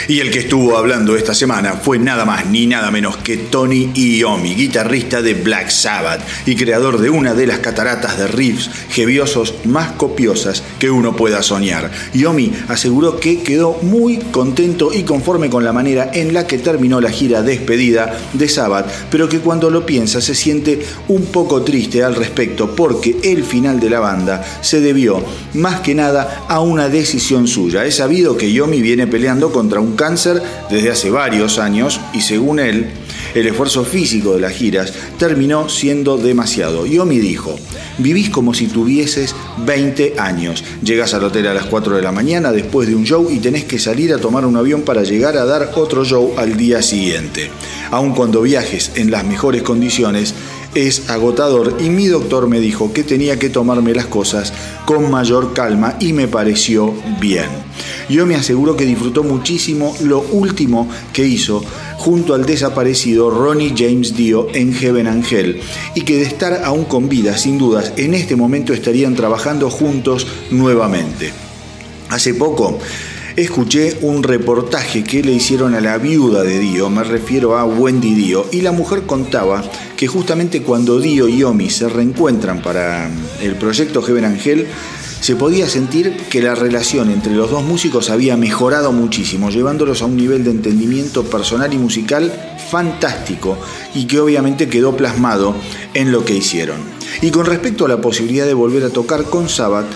Y 0.08 0.20
el 0.20 0.25
que 0.36 0.42
estuvo 0.42 0.76
hablando 0.76 1.16
esta 1.16 1.32
semana 1.32 1.76
fue 1.76 1.98
nada 1.98 2.26
más 2.26 2.44
ni 2.44 2.66
nada 2.66 2.90
menos 2.90 3.16
que 3.16 3.38
Tony 3.38 3.90
Iommi, 3.94 4.54
guitarrista 4.54 5.22
de 5.22 5.32
Black 5.32 5.70
Sabbath 5.70 6.20
y 6.44 6.54
creador 6.54 7.00
de 7.00 7.08
una 7.08 7.32
de 7.32 7.46
las 7.46 7.60
cataratas 7.60 8.18
de 8.18 8.26
riffs 8.26 8.68
geviosos 8.90 9.54
más 9.64 9.92
copiosas 9.92 10.62
que 10.78 10.90
uno 10.90 11.16
pueda 11.16 11.42
soñar. 11.42 11.90
Iommi 12.12 12.52
aseguró 12.68 13.18
que 13.18 13.42
quedó 13.42 13.78
muy 13.80 14.18
contento 14.18 14.92
y 14.92 15.04
conforme 15.04 15.48
con 15.48 15.64
la 15.64 15.72
manera 15.72 16.10
en 16.12 16.34
la 16.34 16.46
que 16.46 16.58
terminó 16.58 17.00
la 17.00 17.08
gira 17.08 17.40
despedida 17.40 18.14
de 18.34 18.46
Sabbath, 18.46 19.08
pero 19.10 19.30
que 19.30 19.40
cuando 19.40 19.70
lo 19.70 19.86
piensa 19.86 20.20
se 20.20 20.34
siente 20.34 20.84
un 21.08 21.24
poco 21.24 21.62
triste 21.62 22.04
al 22.04 22.14
respecto 22.14 22.76
porque 22.76 23.16
el 23.22 23.42
final 23.42 23.80
de 23.80 23.88
la 23.88 24.00
banda 24.00 24.44
se 24.60 24.82
debió 24.82 25.24
más 25.54 25.80
que 25.80 25.94
nada 25.94 26.44
a 26.46 26.60
una 26.60 26.90
decisión 26.90 27.48
suya. 27.48 27.86
Es 27.86 27.96
sabido 27.96 28.36
que 28.36 28.52
Yomi 28.52 28.82
viene 28.82 29.06
peleando 29.06 29.50
contra 29.50 29.80
un 29.80 29.96
cáncer 29.96 30.25
desde 30.70 30.90
hace 30.90 31.10
varios 31.10 31.58
años 31.58 32.00
y 32.12 32.20
según 32.20 32.58
él, 32.58 32.86
el 33.34 33.46
esfuerzo 33.46 33.84
físico 33.84 34.34
de 34.34 34.40
las 34.40 34.52
giras 34.52 34.92
terminó 35.18 35.68
siendo 35.68 36.16
demasiado. 36.16 36.86
Yomi 36.86 37.18
dijo, 37.18 37.58
vivís 37.98 38.30
como 38.30 38.54
si 38.54 38.66
tuvieses 38.66 39.34
20 39.58 40.14
años. 40.18 40.64
Llegas 40.82 41.14
al 41.14 41.24
hotel 41.24 41.46
a 41.46 41.54
las 41.54 41.66
4 41.66 41.96
de 41.96 42.02
la 42.02 42.12
mañana 42.12 42.52
después 42.52 42.88
de 42.88 42.94
un 42.94 43.04
show 43.04 43.28
y 43.30 43.38
tenés 43.38 43.64
que 43.64 43.78
salir 43.78 44.12
a 44.12 44.18
tomar 44.18 44.46
un 44.46 44.56
avión 44.56 44.82
para 44.82 45.02
llegar 45.02 45.36
a 45.36 45.44
dar 45.44 45.70
otro 45.74 46.04
show 46.04 46.34
al 46.36 46.56
día 46.56 46.82
siguiente. 46.82 47.50
Aun 47.90 48.14
cuando 48.14 48.42
viajes 48.42 48.92
en 48.96 49.10
las 49.10 49.24
mejores 49.24 49.62
condiciones, 49.62 50.34
es 50.76 51.08
agotador 51.08 51.78
y 51.80 51.88
mi 51.88 52.06
doctor 52.06 52.48
me 52.48 52.60
dijo 52.60 52.92
que 52.92 53.02
tenía 53.02 53.38
que 53.38 53.48
tomarme 53.48 53.94
las 53.94 54.06
cosas 54.06 54.52
con 54.84 55.10
mayor 55.10 55.54
calma 55.54 55.96
y 56.00 56.12
me 56.12 56.28
pareció 56.28 56.94
bien. 57.18 57.46
Yo 58.10 58.26
me 58.26 58.34
aseguro 58.34 58.76
que 58.76 58.84
disfrutó 58.84 59.24
muchísimo 59.24 59.96
lo 60.02 60.20
último 60.20 60.88
que 61.14 61.26
hizo 61.26 61.64
junto 61.96 62.34
al 62.34 62.44
desaparecido 62.44 63.30
Ronnie 63.30 63.74
James 63.74 64.14
Dio 64.14 64.48
en 64.54 64.74
Heaven 64.74 65.06
Angel 65.06 65.60
y 65.94 66.02
que 66.02 66.16
de 66.16 66.22
estar 66.22 66.62
aún 66.62 66.84
con 66.84 67.08
vida, 67.08 67.38
sin 67.38 67.56
dudas, 67.56 67.94
en 67.96 68.12
este 68.12 68.36
momento 68.36 68.74
estarían 68.74 69.14
trabajando 69.14 69.70
juntos 69.70 70.26
nuevamente. 70.50 71.32
Hace 72.10 72.34
poco 72.34 72.78
escuché 73.36 73.98
un 74.00 74.22
reportaje 74.22 75.04
que 75.04 75.22
le 75.22 75.32
hicieron 75.32 75.74
a 75.74 75.80
la 75.80 75.98
viuda 75.98 76.42
de 76.42 76.58
Dio, 76.58 76.88
me 76.88 77.04
refiero 77.04 77.58
a 77.58 77.66
Wendy 77.66 78.14
Dio, 78.14 78.46
y 78.50 78.62
la 78.62 78.72
mujer 78.72 79.02
contaba 79.02 79.62
que 79.96 80.06
justamente 80.06 80.62
cuando 80.62 81.00
Dio 81.00 81.28
y 81.28 81.42
Omi 81.42 81.68
se 81.68 81.88
reencuentran 81.88 82.62
para 82.62 83.10
el 83.42 83.56
proyecto 83.56 84.00
Heaven 84.00 84.24
Angel, 84.24 84.66
se 85.20 85.36
podía 85.36 85.68
sentir 85.68 86.16
que 86.30 86.40
la 86.40 86.54
relación 86.54 87.10
entre 87.10 87.34
los 87.34 87.50
dos 87.50 87.62
músicos 87.62 88.10
había 88.10 88.36
mejorado 88.36 88.92
muchísimo, 88.92 89.50
llevándolos 89.50 90.00
a 90.00 90.06
un 90.06 90.16
nivel 90.16 90.44
de 90.44 90.52
entendimiento 90.52 91.24
personal 91.24 91.72
y 91.74 91.78
musical 91.78 92.32
fantástico 92.70 93.58
y 93.94 94.06
que 94.06 94.20
obviamente 94.20 94.68
quedó 94.68 94.96
plasmado 94.96 95.54
en 95.94 96.12
lo 96.12 96.24
que 96.24 96.36
hicieron. 96.36 96.78
Y 97.22 97.30
con 97.30 97.46
respecto 97.46 97.86
a 97.86 97.88
la 97.88 98.00
posibilidad 98.00 98.46
de 98.46 98.54
volver 98.54 98.84
a 98.84 98.90
tocar 98.90 99.24
con 99.24 99.48
Sabbath, 99.48 99.86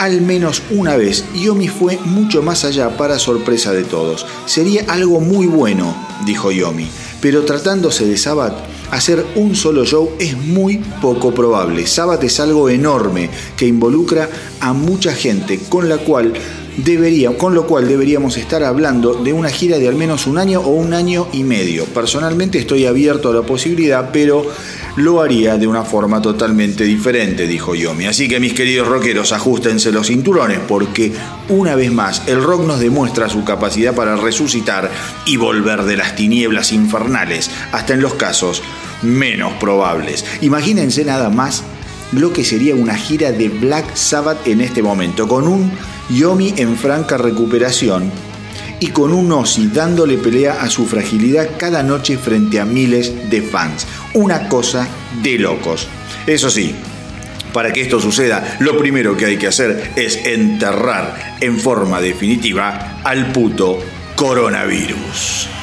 al 0.00 0.22
menos 0.22 0.62
una 0.70 0.96
vez. 0.96 1.24
Yomi 1.34 1.68
fue 1.68 1.98
mucho 2.06 2.42
más 2.42 2.64
allá 2.64 2.96
para 2.96 3.18
sorpresa 3.18 3.72
de 3.72 3.84
todos. 3.84 4.26
Sería 4.46 4.86
algo 4.88 5.20
muy 5.20 5.46
bueno, 5.46 5.94
dijo 6.24 6.50
Yomi, 6.50 6.88
pero 7.20 7.44
tratándose 7.44 8.06
de 8.06 8.16
Sabbath, 8.16 8.54
hacer 8.90 9.24
un 9.34 9.54
solo 9.54 9.84
show 9.84 10.10
es 10.18 10.38
muy 10.38 10.78
poco 11.02 11.34
probable. 11.34 11.86
Sabbath 11.86 12.24
es 12.24 12.40
algo 12.40 12.70
enorme 12.70 13.28
que 13.58 13.66
involucra 13.66 14.30
a 14.60 14.72
mucha 14.72 15.12
gente, 15.12 15.60
con 15.68 15.90
la 15.90 15.98
cual 15.98 16.32
con 17.36 17.54
lo 17.54 17.66
cual 17.66 17.88
deberíamos 17.88 18.36
estar 18.36 18.62
hablando 18.62 19.14
de 19.14 19.32
una 19.32 19.50
gira 19.50 19.78
de 19.78 19.88
al 19.88 19.96
menos 19.96 20.26
un 20.26 20.38
año 20.38 20.60
o 20.60 20.70
un 20.70 20.94
año 20.94 21.26
y 21.32 21.42
medio. 21.44 21.84
Personalmente 21.84 22.58
estoy 22.58 22.86
abierto 22.86 23.30
a 23.30 23.34
la 23.34 23.42
posibilidad, 23.42 24.10
pero 24.12 24.46
lo 24.96 25.20
haría 25.20 25.56
de 25.56 25.66
una 25.66 25.84
forma 25.84 26.20
totalmente 26.20 26.84
diferente, 26.84 27.46
dijo 27.46 27.74
Yomi. 27.74 28.06
Así 28.06 28.28
que 28.28 28.40
mis 28.40 28.54
queridos 28.54 28.88
rockeros, 28.88 29.32
ajustense 29.32 29.92
los 29.92 30.08
cinturones 30.08 30.58
porque 30.66 31.12
una 31.48 31.74
vez 31.74 31.92
más 31.92 32.22
el 32.26 32.42
rock 32.42 32.66
nos 32.66 32.80
demuestra 32.80 33.28
su 33.28 33.44
capacidad 33.44 33.94
para 33.94 34.16
resucitar 34.16 34.90
y 35.26 35.36
volver 35.36 35.82
de 35.84 35.96
las 35.96 36.16
tinieblas 36.16 36.72
infernales, 36.72 37.50
hasta 37.72 37.94
en 37.94 38.02
los 38.02 38.14
casos 38.14 38.62
menos 39.02 39.52
probables. 39.54 40.24
Imagínense 40.40 41.04
nada 41.04 41.30
más 41.30 41.64
lo 42.12 42.32
que 42.32 42.44
sería 42.44 42.74
una 42.74 42.96
gira 42.96 43.32
de 43.32 43.48
Black 43.48 43.94
Sabbath 43.94 44.46
en 44.46 44.60
este 44.60 44.82
momento, 44.82 45.28
con 45.28 45.46
un 45.46 45.70
Yomi 46.10 46.54
en 46.56 46.76
franca 46.76 47.16
recuperación 47.16 48.10
y 48.80 48.88
con 48.88 49.12
un 49.12 49.30
Ozzy 49.30 49.68
dándole 49.68 50.16
pelea 50.16 50.62
a 50.62 50.70
su 50.70 50.86
fragilidad 50.86 51.50
cada 51.58 51.82
noche 51.82 52.16
frente 52.16 52.58
a 52.58 52.64
miles 52.64 53.30
de 53.30 53.42
fans. 53.42 53.86
Una 54.14 54.48
cosa 54.48 54.88
de 55.22 55.38
locos. 55.38 55.88
Eso 56.26 56.50
sí, 56.50 56.74
para 57.52 57.72
que 57.72 57.80
esto 57.80 58.00
suceda, 58.00 58.56
lo 58.60 58.76
primero 58.78 59.16
que 59.16 59.26
hay 59.26 59.36
que 59.36 59.48
hacer 59.48 59.92
es 59.96 60.24
enterrar 60.24 61.36
en 61.40 61.58
forma 61.58 62.00
definitiva 62.00 63.00
al 63.04 63.32
puto 63.32 63.78
coronavirus. 64.16 65.59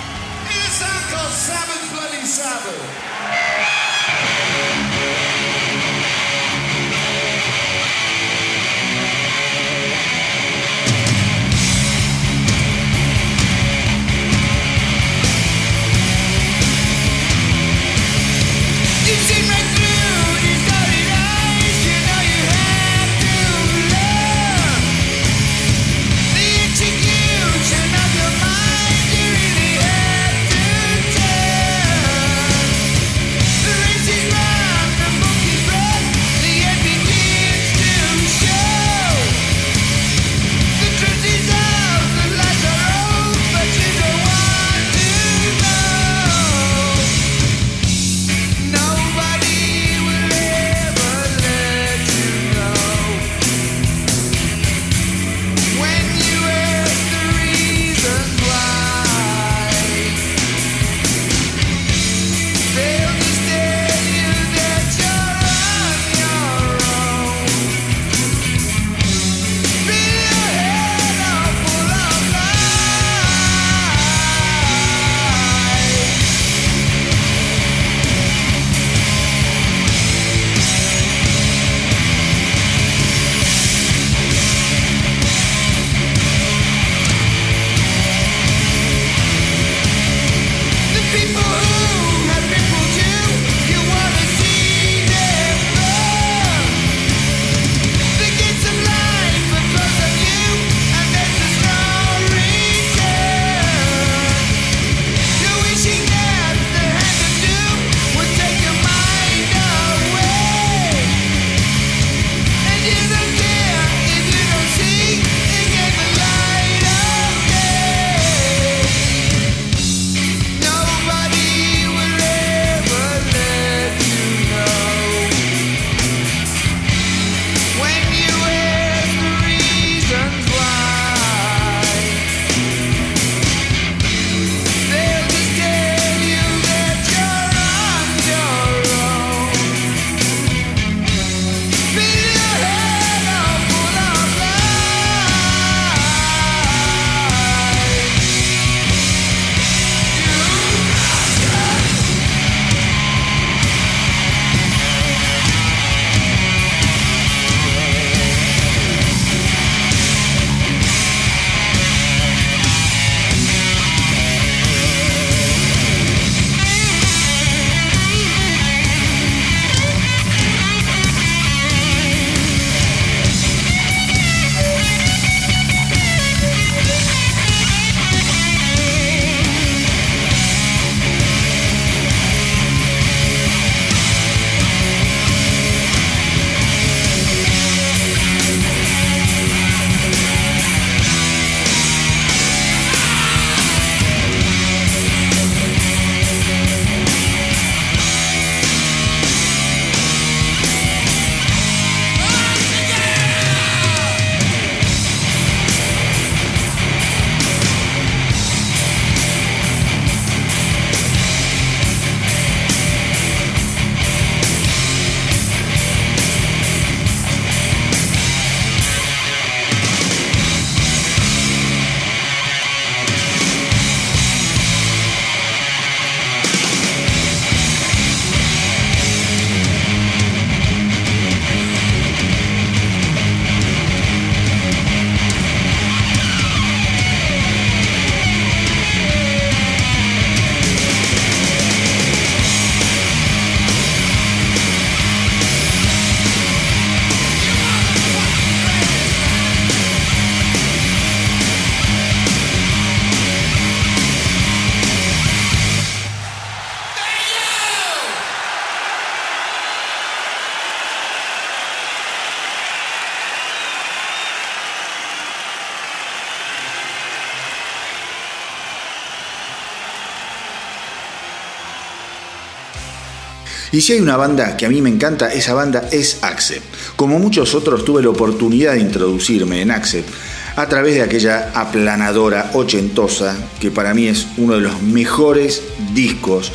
Y 273.78 273.82
si 273.82 273.94
hay 273.94 274.00
una 274.00 274.18
banda 274.18 274.58
que 274.58 274.66
a 274.66 274.70
mí 274.70 274.82
me 274.82 274.90
encanta, 274.90 275.32
esa 275.32 275.54
banda 275.54 275.88
es 275.92 276.24
Accept. 276.24 276.66
Como 276.96 277.20
muchos 277.20 277.54
otros 277.54 277.86
tuve 277.86 278.02
la 278.02 278.10
oportunidad 278.10 278.74
de 278.74 278.80
introducirme 278.80 279.62
en 279.62 279.70
Accept 279.70 280.10
a 280.56 280.68
través 280.68 280.96
de 280.96 281.04
aquella 281.04 281.52
aplanadora 281.54 282.50
ochentosa 282.56 283.38
que 283.60 283.70
para 283.70 283.94
mí 283.94 284.08
es 284.08 284.26
uno 284.38 284.56
de 284.56 284.62
los 284.62 284.82
mejores 284.82 285.62
discos 285.94 286.54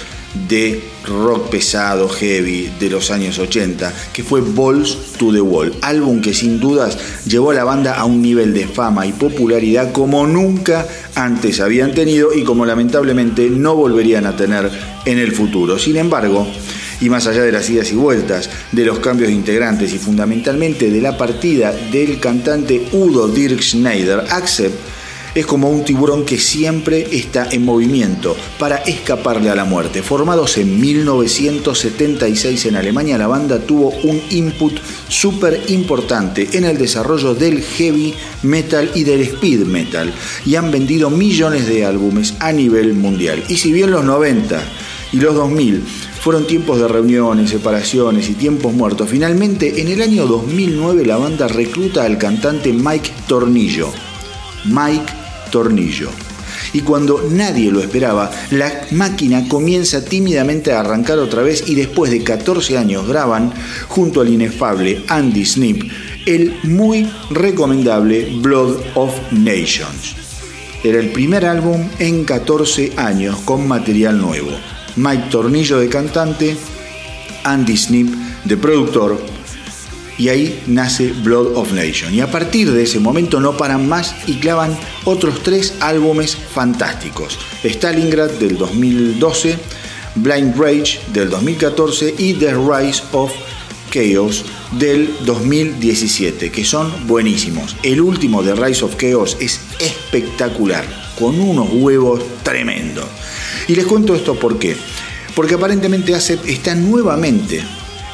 de 0.48 0.82
rock 1.06 1.48
pesado, 1.48 2.08
heavy 2.08 2.72
de 2.80 2.90
los 2.90 3.12
años 3.12 3.38
80, 3.38 3.92
que 4.12 4.24
fue 4.24 4.40
Balls 4.40 5.12
to 5.16 5.32
the 5.32 5.40
Wall, 5.40 5.72
álbum 5.80 6.20
que 6.20 6.34
sin 6.34 6.58
dudas 6.58 6.98
llevó 7.24 7.52
a 7.52 7.54
la 7.54 7.62
banda 7.62 7.94
a 7.94 8.04
un 8.04 8.20
nivel 8.20 8.52
de 8.52 8.66
fama 8.66 9.06
y 9.06 9.12
popularidad 9.12 9.92
como 9.92 10.26
nunca 10.26 10.88
antes 11.14 11.60
habían 11.60 11.94
tenido 11.94 12.34
y 12.34 12.42
como 12.42 12.66
lamentablemente 12.66 13.48
no 13.48 13.76
volverían 13.76 14.26
a 14.26 14.36
tener 14.36 14.68
en 15.04 15.18
el 15.18 15.30
futuro. 15.30 15.78
Sin 15.78 15.96
embargo, 15.96 16.48
y 17.02 17.10
más 17.10 17.26
allá 17.26 17.42
de 17.42 17.52
las 17.52 17.68
idas 17.68 17.90
y 17.92 17.96
vueltas, 17.96 18.48
de 18.70 18.84
los 18.86 19.00
cambios 19.00 19.28
de 19.28 19.34
integrantes 19.34 19.92
y 19.92 19.98
fundamentalmente 19.98 20.88
de 20.88 21.00
la 21.00 21.18
partida 21.18 21.72
del 21.90 22.20
cantante 22.20 22.88
Udo 22.92 23.28
Dirk 23.28 23.60
Schneider, 23.60 24.24
Accept 24.30 24.92
es 25.34 25.46
como 25.46 25.70
un 25.70 25.84
tiburón 25.84 26.24
que 26.24 26.38
siempre 26.38 27.08
está 27.10 27.48
en 27.50 27.64
movimiento 27.64 28.36
para 28.58 28.76
escaparle 28.76 29.50
a 29.50 29.54
la 29.54 29.64
muerte. 29.64 30.02
Formados 30.02 30.58
en 30.58 30.80
1976 30.80 32.66
en 32.66 32.76
Alemania, 32.76 33.18
la 33.18 33.26
banda 33.26 33.58
tuvo 33.58 33.90
un 34.04 34.20
input 34.30 34.78
súper 35.08 35.62
importante 35.68 36.50
en 36.52 36.64
el 36.64 36.76
desarrollo 36.76 37.34
del 37.34 37.62
heavy 37.62 38.14
metal 38.42 38.90
y 38.94 39.04
del 39.04 39.22
speed 39.22 39.60
metal 39.60 40.12
y 40.44 40.56
han 40.56 40.70
vendido 40.70 41.08
millones 41.08 41.66
de 41.66 41.84
álbumes 41.84 42.34
a 42.38 42.52
nivel 42.52 42.94
mundial. 42.94 43.42
Y 43.48 43.56
si 43.56 43.72
bien 43.72 43.90
los 43.90 44.04
90 44.04 44.62
y 45.12 45.16
los 45.16 45.34
2000 45.34 45.82
fueron 46.22 46.46
tiempos 46.46 46.78
de 46.78 46.86
reuniones, 46.86 47.50
separaciones 47.50 48.30
y 48.30 48.34
tiempos 48.34 48.72
muertos. 48.72 49.08
Finalmente, 49.08 49.80
en 49.80 49.88
el 49.88 50.00
año 50.00 50.24
2009 50.28 51.04
la 51.04 51.16
banda 51.16 51.48
recluta 51.48 52.04
al 52.04 52.16
cantante 52.16 52.72
Mike 52.72 53.10
Tornillo. 53.26 53.88
Mike 54.64 55.12
Tornillo. 55.50 56.10
Y 56.72 56.82
cuando 56.82 57.28
nadie 57.28 57.72
lo 57.72 57.80
esperaba, 57.80 58.30
la 58.52 58.86
máquina 58.92 59.48
comienza 59.48 60.04
tímidamente 60.04 60.72
a 60.72 60.80
arrancar 60.80 61.18
otra 61.18 61.42
vez 61.42 61.68
y 61.68 61.74
después 61.74 62.12
de 62.12 62.22
14 62.22 62.78
años 62.78 63.08
graban, 63.08 63.52
junto 63.88 64.20
al 64.20 64.28
inefable 64.28 65.02
Andy 65.08 65.44
Snip, 65.44 65.90
el 66.24 66.54
muy 66.62 67.10
recomendable 67.30 68.32
Blood 68.40 68.76
of 68.94 69.12
Nations. 69.32 70.14
Era 70.84 71.00
el 71.00 71.10
primer 71.10 71.46
álbum 71.46 71.88
en 71.98 72.22
14 72.24 72.92
años 72.96 73.38
con 73.44 73.66
material 73.66 74.20
nuevo. 74.20 74.71
Mike 74.96 75.28
Tornillo 75.30 75.78
de 75.78 75.88
cantante, 75.88 76.56
Andy 77.44 77.76
Snip 77.76 78.08
de 78.44 78.56
productor, 78.56 79.18
y 80.18 80.28
ahí 80.28 80.62
nace 80.66 81.12
Blood 81.12 81.56
of 81.56 81.72
Nation. 81.72 82.14
Y 82.14 82.20
a 82.20 82.30
partir 82.30 82.70
de 82.70 82.82
ese 82.82 83.00
momento 83.00 83.40
no 83.40 83.56
paran 83.56 83.88
más 83.88 84.14
y 84.26 84.34
clavan 84.34 84.76
otros 85.04 85.42
tres 85.42 85.74
álbumes 85.80 86.36
fantásticos. 86.36 87.38
Stalingrad 87.64 88.30
del 88.32 88.56
2012, 88.56 89.58
Blind 90.16 90.56
Rage 90.56 91.00
del 91.12 91.30
2014 91.30 92.14
y 92.18 92.34
The 92.34 92.54
Rise 92.54 93.02
of 93.12 93.32
Chaos 93.90 94.44
del 94.78 95.12
2017, 95.24 96.50
que 96.50 96.64
son 96.64 97.06
buenísimos. 97.06 97.76
El 97.82 98.00
último 98.00 98.42
de 98.42 98.54
Rise 98.54 98.84
of 98.84 98.96
Chaos 98.96 99.36
es 99.40 99.60
espectacular, 99.80 100.84
con 101.18 101.38
unos 101.40 101.68
huevos 101.72 102.22
tremendos. 102.42 103.06
Y 103.68 103.74
les 103.74 103.86
cuento 103.86 104.14
esto 104.14 104.34
por 104.34 104.58
qué. 104.58 104.76
Porque 105.34 105.54
aparentemente 105.54 106.14
Acep 106.14 106.44
está 106.46 106.74
nuevamente 106.74 107.62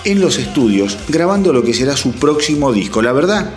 en 0.05 0.21
los 0.21 0.39
estudios 0.39 0.97
grabando 1.09 1.53
lo 1.53 1.63
que 1.63 1.75
será 1.75 1.97
su 1.97 2.13
próximo 2.13 2.73
disco. 2.73 3.03
La 3.03 3.13
verdad 3.13 3.51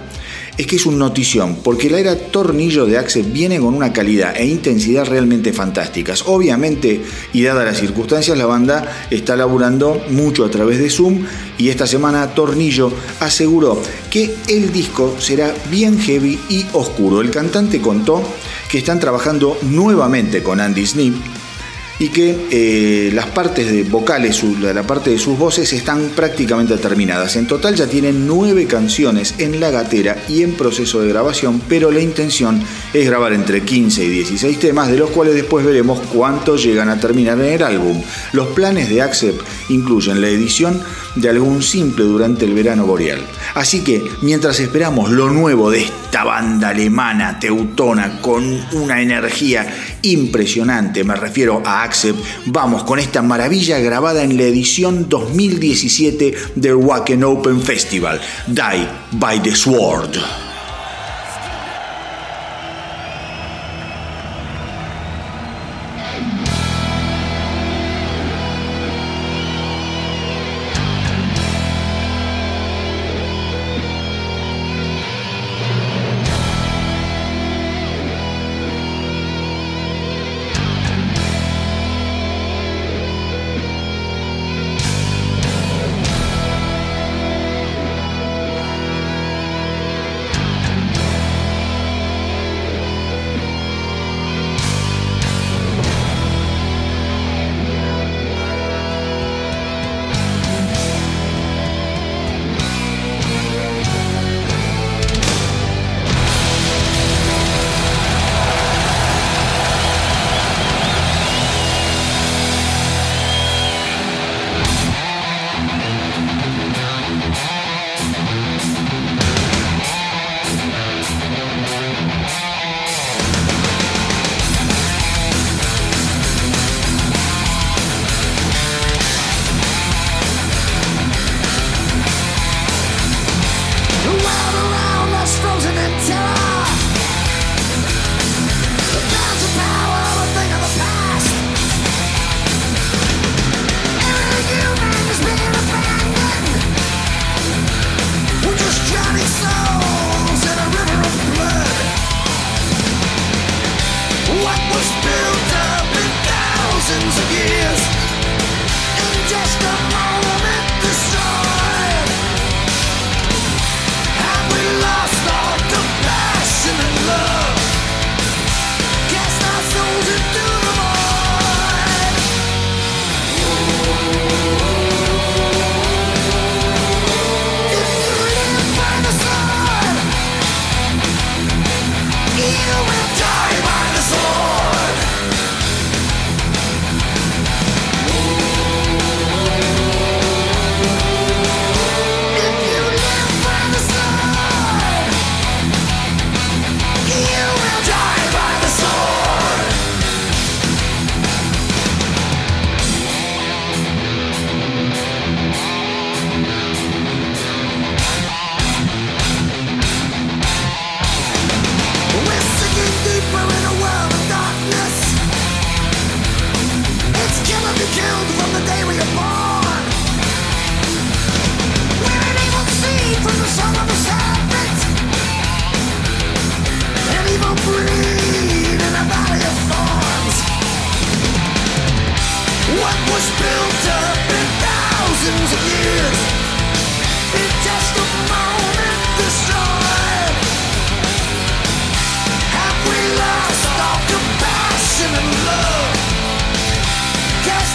es 0.57 0.67
que 0.67 0.75
es 0.75 0.85
un 0.85 0.97
notición, 0.97 1.57
porque 1.63 1.89
la 1.89 1.99
era 1.99 2.15
tornillo 2.15 2.85
de 2.85 2.97
Acep 2.97 3.31
viene 3.31 3.59
con 3.59 3.73
una 3.73 3.93
calidad 3.93 4.35
e 4.35 4.45
intensidad 4.45 5.05
realmente 5.05 5.53
fantásticas. 5.53 6.23
Obviamente, 6.27 7.01
y 7.33 7.43
dadas 7.43 7.65
las 7.65 7.79
circunstancias, 7.79 8.37
la 8.37 8.45
banda 8.45 9.07
está 9.09 9.35
laburando 9.35 10.01
mucho 10.09 10.45
a 10.45 10.51
través 10.51 10.79
de 10.79 10.89
Zoom 10.89 11.25
y 11.57 11.69
esta 11.69 11.87
semana 11.87 12.33
Tornillo 12.33 12.91
aseguró 13.19 13.81
que 14.09 14.35
el 14.47 14.71
disco 14.71 15.15
será 15.19 15.53
bien 15.69 15.99
heavy 15.99 16.39
y 16.49 16.65
oscuro. 16.73 17.21
El 17.21 17.31
cantante 17.31 17.79
contó 17.79 18.21
que 18.69 18.77
están 18.77 18.99
trabajando 18.99 19.57
nuevamente 19.63 20.43
con 20.43 20.59
Andy 20.59 20.85
Snip, 20.85 21.15
y 22.01 22.09
que 22.09 22.47
eh, 22.49 23.11
las 23.13 23.27
partes 23.27 23.71
de 23.71 23.83
vocales, 23.83 24.43
la 24.59 24.81
parte 24.81 25.11
de 25.11 25.19
sus 25.19 25.37
voces 25.37 25.71
están 25.71 26.09
prácticamente 26.15 26.75
terminadas. 26.77 27.35
En 27.35 27.45
total 27.45 27.75
ya 27.75 27.85
tienen 27.85 28.25
nueve 28.25 28.65
canciones 28.65 29.35
en 29.37 29.59
la 29.59 29.69
gatera 29.69 30.17
y 30.27 30.41
en 30.41 30.55
proceso 30.55 30.99
de 30.99 31.09
grabación, 31.09 31.61
pero 31.69 31.91
la 31.91 31.99
intención 31.99 32.59
es 32.91 33.05
grabar 33.05 33.33
entre 33.33 33.61
15 33.61 34.03
y 34.03 34.09
16 34.09 34.59
temas, 34.59 34.89
de 34.89 34.97
los 34.97 35.11
cuales 35.11 35.35
después 35.35 35.63
veremos 35.63 35.99
cuántos 36.11 36.63
llegan 36.63 36.89
a 36.89 36.99
terminar 36.99 37.39
en 37.39 37.53
el 37.53 37.61
álbum. 37.61 38.01
Los 38.33 38.47
planes 38.47 38.89
de 38.89 39.03
Accept 39.03 39.39
incluyen 39.69 40.21
la 40.21 40.29
edición 40.29 40.81
de 41.13 41.29
algún 41.29 41.61
simple 41.61 42.05
durante 42.05 42.45
el 42.45 42.55
verano 42.55 42.87
boreal. 42.87 43.21
Así 43.53 43.83
que 43.83 44.01
mientras 44.21 44.59
esperamos 44.59 45.11
lo 45.11 45.29
nuevo 45.29 45.69
de 45.69 45.83
esta 45.83 46.23
banda 46.23 46.69
alemana 46.69 47.39
teutona 47.39 48.21
con 48.21 48.43
una 48.71 49.01
energía 49.01 49.67
impresionante, 50.01 51.03
me 51.03 51.15
refiero 51.15 51.61
a 51.65 51.83
Accept, 51.83 52.19
vamos 52.45 52.83
con 52.83 52.99
esta 52.99 53.21
maravilla 53.21 53.79
grabada 53.79 54.23
en 54.23 54.37
la 54.37 54.43
edición 54.43 55.09
2017 55.09 56.33
del 56.55 56.75
Wacken 56.75 57.23
Open 57.23 57.61
Festival, 57.61 58.21
Die 58.47 58.87
by 59.13 59.41
the 59.41 59.55
Sword. 59.55 60.50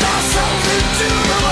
Y 0.07 1.45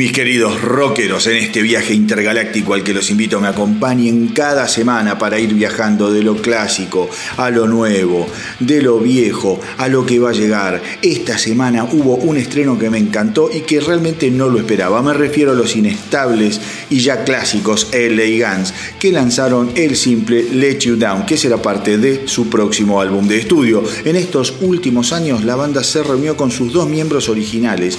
mis 0.00 0.12
queridos 0.12 0.62
rockeros, 0.62 1.26
en 1.26 1.36
este 1.36 1.60
viaje 1.60 1.92
intergaláctico 1.92 2.72
al 2.72 2.82
que 2.82 2.94
los 2.94 3.10
invito 3.10 3.36
a 3.36 3.40
me 3.40 3.48
acompañen 3.48 4.28
cada 4.28 4.66
semana 4.66 5.18
para 5.18 5.38
ir 5.38 5.52
viajando 5.52 6.10
de 6.10 6.22
lo 6.22 6.36
clásico 6.36 7.10
a 7.36 7.50
lo 7.50 7.66
nuevo, 7.66 8.26
de 8.60 8.80
lo 8.80 8.98
viejo 8.98 9.60
a 9.76 9.88
lo 9.88 10.06
que 10.06 10.18
va 10.18 10.30
a 10.30 10.32
llegar. 10.32 10.82
Esta 11.02 11.36
semana 11.36 11.84
hubo 11.84 12.16
un 12.16 12.38
estreno 12.38 12.78
que 12.78 12.88
me 12.88 12.96
encantó 12.96 13.50
y 13.52 13.60
que 13.60 13.78
realmente 13.78 14.30
no 14.30 14.48
lo 14.48 14.58
esperaba. 14.58 15.02
Me 15.02 15.12
refiero 15.12 15.50
a 15.50 15.54
los 15.54 15.76
inestables 15.76 16.58
y 16.88 17.00
ya 17.00 17.22
clásicos 17.22 17.88
LA 17.92 18.54
Guns, 18.54 18.72
que 18.98 19.12
lanzaron 19.12 19.70
el 19.74 19.96
simple 19.96 20.44
Let 20.50 20.78
You 20.78 20.96
Down, 20.96 21.26
que 21.26 21.36
será 21.36 21.60
parte 21.60 21.98
de 21.98 22.26
su 22.26 22.48
próximo 22.48 23.02
álbum 23.02 23.28
de 23.28 23.36
estudio. 23.36 23.84
En 24.06 24.16
estos 24.16 24.54
últimos 24.62 25.12
años 25.12 25.44
la 25.44 25.56
banda 25.56 25.84
se 25.84 26.02
reunió 26.02 26.38
con 26.38 26.50
sus 26.50 26.72
dos 26.72 26.88
miembros 26.88 27.28
originales 27.28 27.98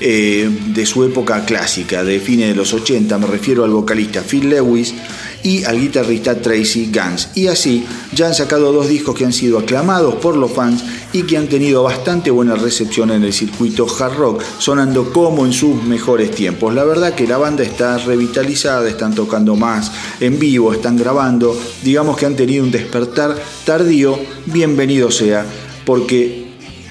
eh, 0.00 0.48
de 0.74 0.86
su 0.86 1.04
época 1.04 1.44
clásica, 1.44 2.04
de 2.04 2.20
fines 2.20 2.48
de 2.48 2.54
los 2.54 2.72
80, 2.72 3.18
me 3.18 3.26
refiero 3.26 3.64
al 3.64 3.70
vocalista 3.70 4.22
Phil 4.22 4.48
Lewis 4.48 4.94
y 5.42 5.64
al 5.64 5.80
guitarrista 5.80 6.40
Tracy 6.40 6.90
Guns. 6.92 7.30
Y 7.34 7.48
así 7.48 7.84
ya 8.14 8.28
han 8.28 8.34
sacado 8.34 8.72
dos 8.72 8.88
discos 8.88 9.14
que 9.14 9.24
han 9.24 9.32
sido 9.32 9.58
aclamados 9.58 10.14
por 10.16 10.36
los 10.36 10.52
fans 10.52 10.84
y 11.12 11.22
que 11.22 11.36
han 11.36 11.48
tenido 11.48 11.82
bastante 11.82 12.30
buena 12.30 12.54
recepción 12.54 13.10
en 13.10 13.24
el 13.24 13.32
circuito 13.32 13.86
hard 13.86 14.16
rock, 14.16 14.42
sonando 14.58 15.12
como 15.12 15.44
en 15.44 15.52
sus 15.52 15.82
mejores 15.82 16.30
tiempos. 16.30 16.74
La 16.74 16.84
verdad 16.84 17.14
que 17.14 17.26
la 17.26 17.38
banda 17.38 17.62
está 17.62 17.98
revitalizada, 17.98 18.88
están 18.88 19.14
tocando 19.14 19.56
más 19.56 19.92
en 20.20 20.38
vivo, 20.38 20.72
están 20.72 20.96
grabando, 20.96 21.58
digamos 21.82 22.16
que 22.16 22.26
han 22.26 22.36
tenido 22.36 22.64
un 22.64 22.70
despertar 22.70 23.36
tardío, 23.64 24.18
bienvenido 24.46 25.10
sea, 25.10 25.44
porque 25.84 26.41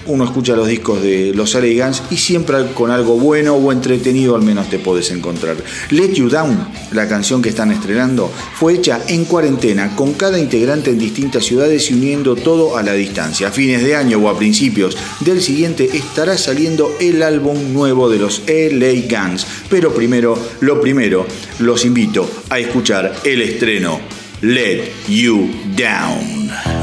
uno 0.05 0.25
escucha 0.25 0.55
los 0.55 0.67
discos 0.67 1.01
de 1.01 1.33
los 1.33 1.53
LA 1.53 1.85
Guns 1.85 2.03
y 2.09 2.17
siempre 2.17 2.57
con 2.73 2.91
algo 2.91 3.17
bueno 3.17 3.55
o 3.55 3.71
entretenido 3.71 4.35
al 4.35 4.41
menos 4.41 4.69
te 4.69 4.79
puedes 4.79 5.11
encontrar. 5.11 5.57
Let 5.89 6.13
You 6.13 6.29
Down, 6.29 6.67
la 6.91 7.07
canción 7.07 7.41
que 7.41 7.49
están 7.49 7.71
estrenando, 7.71 8.31
fue 8.55 8.73
hecha 8.73 9.01
en 9.07 9.25
cuarentena 9.25 9.95
con 9.95 10.13
cada 10.13 10.39
integrante 10.39 10.91
en 10.91 10.99
distintas 10.99 11.45
ciudades 11.45 11.89
y 11.91 11.93
uniendo 11.93 12.35
todo 12.35 12.77
a 12.77 12.83
la 12.83 12.93
distancia. 12.93 13.47
A 13.47 13.51
fines 13.51 13.83
de 13.83 13.95
año 13.95 14.17
o 14.17 14.29
a 14.29 14.37
principios 14.37 14.97
del 15.19 15.41
siguiente 15.41 15.89
estará 15.93 16.37
saliendo 16.37 16.95
el 16.99 17.23
álbum 17.23 17.73
nuevo 17.73 18.09
de 18.09 18.19
los 18.19 18.41
LA 18.47 19.07
Guns. 19.09 19.45
Pero 19.69 19.93
primero, 19.93 20.37
lo 20.61 20.81
primero, 20.81 21.25
los 21.59 21.85
invito 21.85 22.29
a 22.49 22.59
escuchar 22.59 23.13
el 23.23 23.41
estreno 23.41 23.99
Let 24.41 24.91
You 25.07 25.49
Down. 25.77 26.80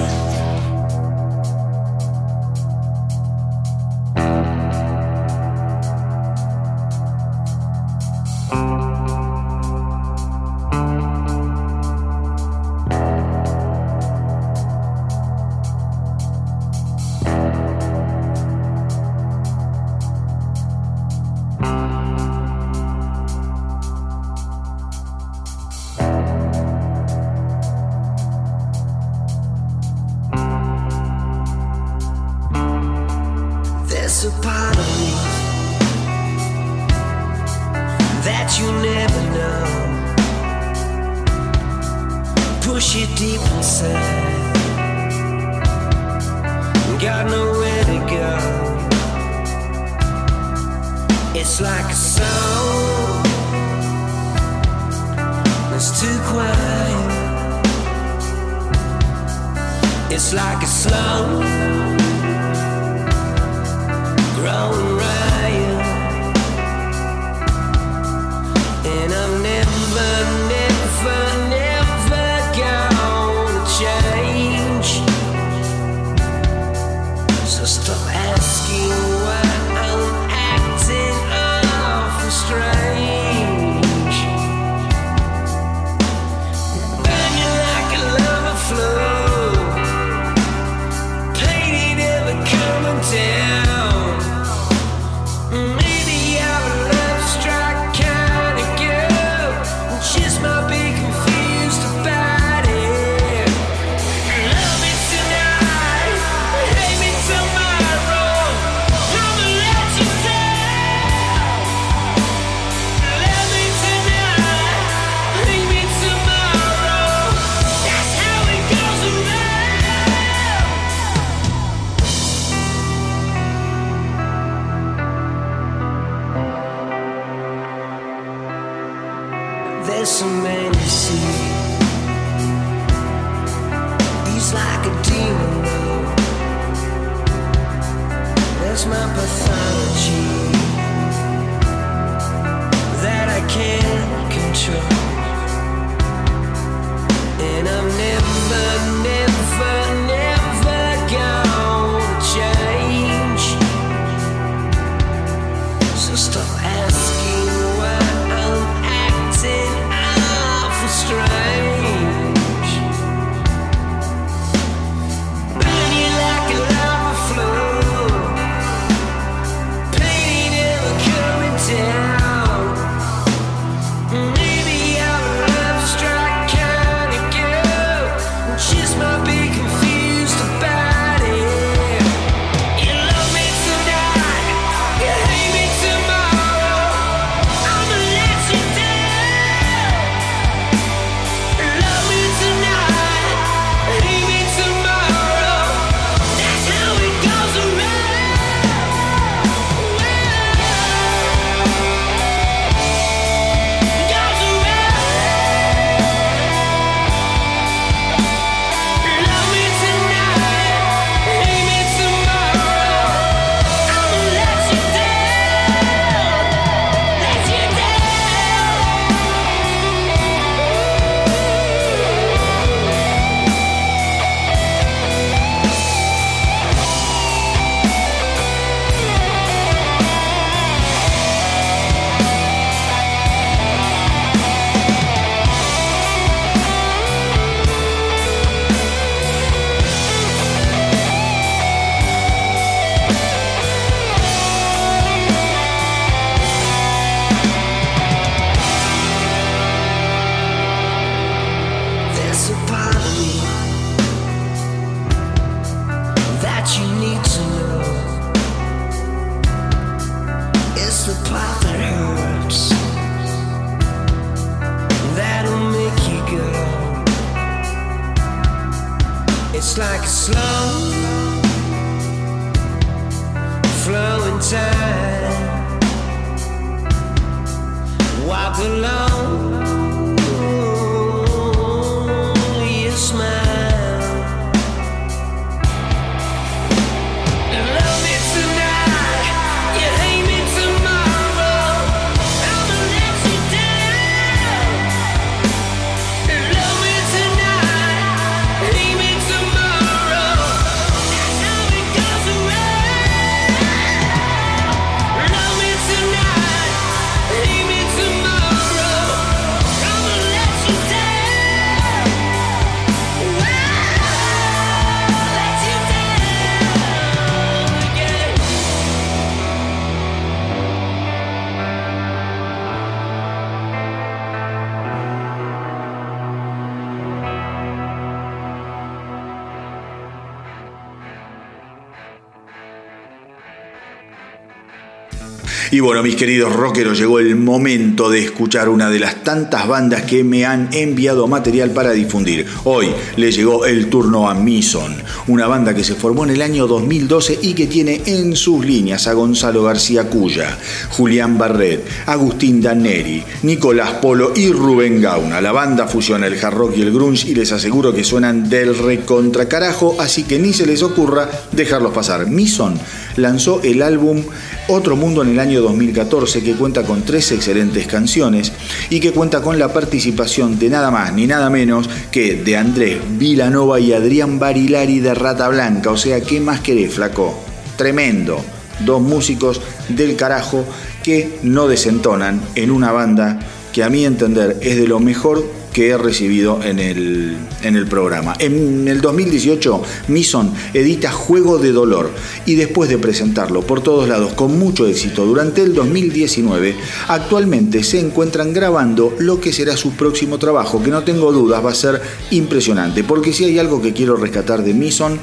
Bueno, 335.89 336.03
mis 336.03 336.17
queridos 336.17 336.53
rockeros, 336.53 336.99
llegó 336.99 337.19
el 337.19 337.35
momento 337.35 338.11
de 338.11 338.23
escuchar 338.23 338.69
una 338.69 338.91
de 338.91 338.99
las 338.99 339.25
tantas 339.25 339.67
bandas 339.67 340.03
que 340.03 340.23
me 340.23 340.45
han 340.45 340.69
enviado 340.73 341.27
material 341.29 341.71
para 341.71 341.93
difundir. 341.93 342.45
Hoy 342.65 342.91
le 343.17 343.33
llegó 343.33 343.65
el 343.65 343.89
turno 343.89 344.29
a 344.29 344.35
Mison, 344.35 344.95
una 345.29 345.47
banda 345.47 345.75
que 345.75 345.83
se 345.83 345.95
formó 345.95 346.25
en 346.25 346.31
el 346.33 346.43
año 346.43 346.67
2012 346.67 347.39
y 347.41 347.55
que 347.55 347.69
tiene 347.69 348.03
en 348.05 348.37
sus 348.37 348.67
líneas 348.67 349.07
a 349.07 349.15
Gonzalo 349.15 349.63
García 349.63 350.11
Cuya, 350.11 350.59
Julián 350.91 351.39
Barret, 351.39 351.83
Agustín 352.05 352.61
Daneri, 352.61 353.25
Nicolás 353.45 353.93
Polo 353.93 354.35
y 354.37 354.53
Rubén 354.53 355.01
Gauna. 355.01 355.41
La 355.41 355.53
banda 355.53 355.89
fusiona 355.89 356.27
el 356.27 356.39
hard 356.39 356.55
rock 356.55 356.77
y 356.77 356.83
el 356.83 356.93
grunge 356.93 357.29
y 357.29 357.35
les 357.35 357.51
aseguro 357.51 357.95
que 357.95 358.05
suenan 358.05 358.51
del 358.51 358.77
recontra 358.77 359.49
carajo, 359.49 359.97
así 359.99 360.25
que 360.25 360.39
ni 360.39 360.53
se 360.53 360.67
les 360.67 360.83
ocurra 360.83 361.31
dejarlos 361.53 361.95
pasar. 361.95 362.27
Mison 362.27 362.79
lanzó 363.19 363.61
el 363.63 363.83
álbum 363.83 364.23
Otro 364.69 364.97
Mundo 364.97 365.23
en 365.23 365.31
el 365.31 365.41
año 365.41 365.61
2014 365.61 366.43
que 366.43 366.55
cuenta 366.55 366.85
con 366.85 367.03
tres 367.03 367.33
excelentes 367.33 367.87
canciones 367.87 368.53
y 368.91 369.01
que 369.01 369.13
cuenta 369.13 369.43
con 369.43 369.59
la 369.59 369.73
participación 369.73 370.59
de 370.59 370.71
nada 370.71 370.91
más 370.91 371.13
ni 371.13 371.27
nada 371.27 371.51
menos 371.51 371.89
que 372.11 372.37
de 372.37 372.57
Andrés 372.57 372.99
Vilanova 373.19 373.81
y 373.81 373.93
Adrián 373.93 374.39
Barilari 374.39 375.01
de 375.01 375.15
Rata 375.15 375.49
Blanca. 375.49 375.91
O 375.91 375.97
sea, 375.97 376.21
¿qué 376.21 376.41
más 376.41 376.61
querés, 376.61 376.95
flaco? 376.95 377.39
Tremendo. 377.77 378.43
Dos 378.85 379.03
músicos 379.03 379.61
del 379.89 380.15
carajo 380.15 380.65
que 381.03 381.39
no 381.43 381.67
desentonan 381.67 382.41
en 382.55 382.71
una 382.71 382.93
banda 382.93 383.41
que 383.73 383.83
a 383.83 383.91
mi 383.91 384.05
entender 384.05 384.57
es 384.61 384.77
de 384.77 384.87
lo 384.87 385.01
mejor 385.01 385.58
que 385.79 385.91
he 385.91 385.97
recibido 385.97 386.61
en 386.65 386.81
el, 386.81 387.37
en 387.63 387.77
el 387.77 387.87
programa. 387.87 388.35
En 388.41 388.89
el 388.89 389.01
2018, 389.01 389.81
Mison 390.09 390.53
edita 390.75 391.13
Juego 391.13 391.59
de 391.59 391.71
Dolor 391.71 392.11
y 392.47 392.57
después 392.57 392.91
de 392.91 392.99
presentarlo 392.99 393.63
por 393.63 393.81
todos 393.81 394.09
lados 394.09 394.33
con 394.33 394.59
mucho 394.59 394.89
éxito 394.89 395.25
durante 395.25 395.63
el 395.63 395.77
2019, 395.77 396.75
actualmente 397.07 397.85
se 397.85 398.01
encuentran 398.01 398.53
grabando 398.53 399.15
lo 399.21 399.41
que 399.41 399.53
será 399.53 399.77
su 399.77 399.93
próximo 399.93 400.37
trabajo, 400.41 400.83
que 400.83 400.91
no 400.91 401.05
tengo 401.05 401.31
dudas 401.31 401.65
va 401.65 401.71
a 401.71 401.77
ser 401.77 402.03
impresionante, 402.33 403.05
porque 403.05 403.33
si 403.33 403.45
hay 403.45 403.61
algo 403.61 403.81
que 403.81 403.93
quiero 403.93 404.17
rescatar 404.17 404.65
de 404.65 404.75
Mison 404.75 405.17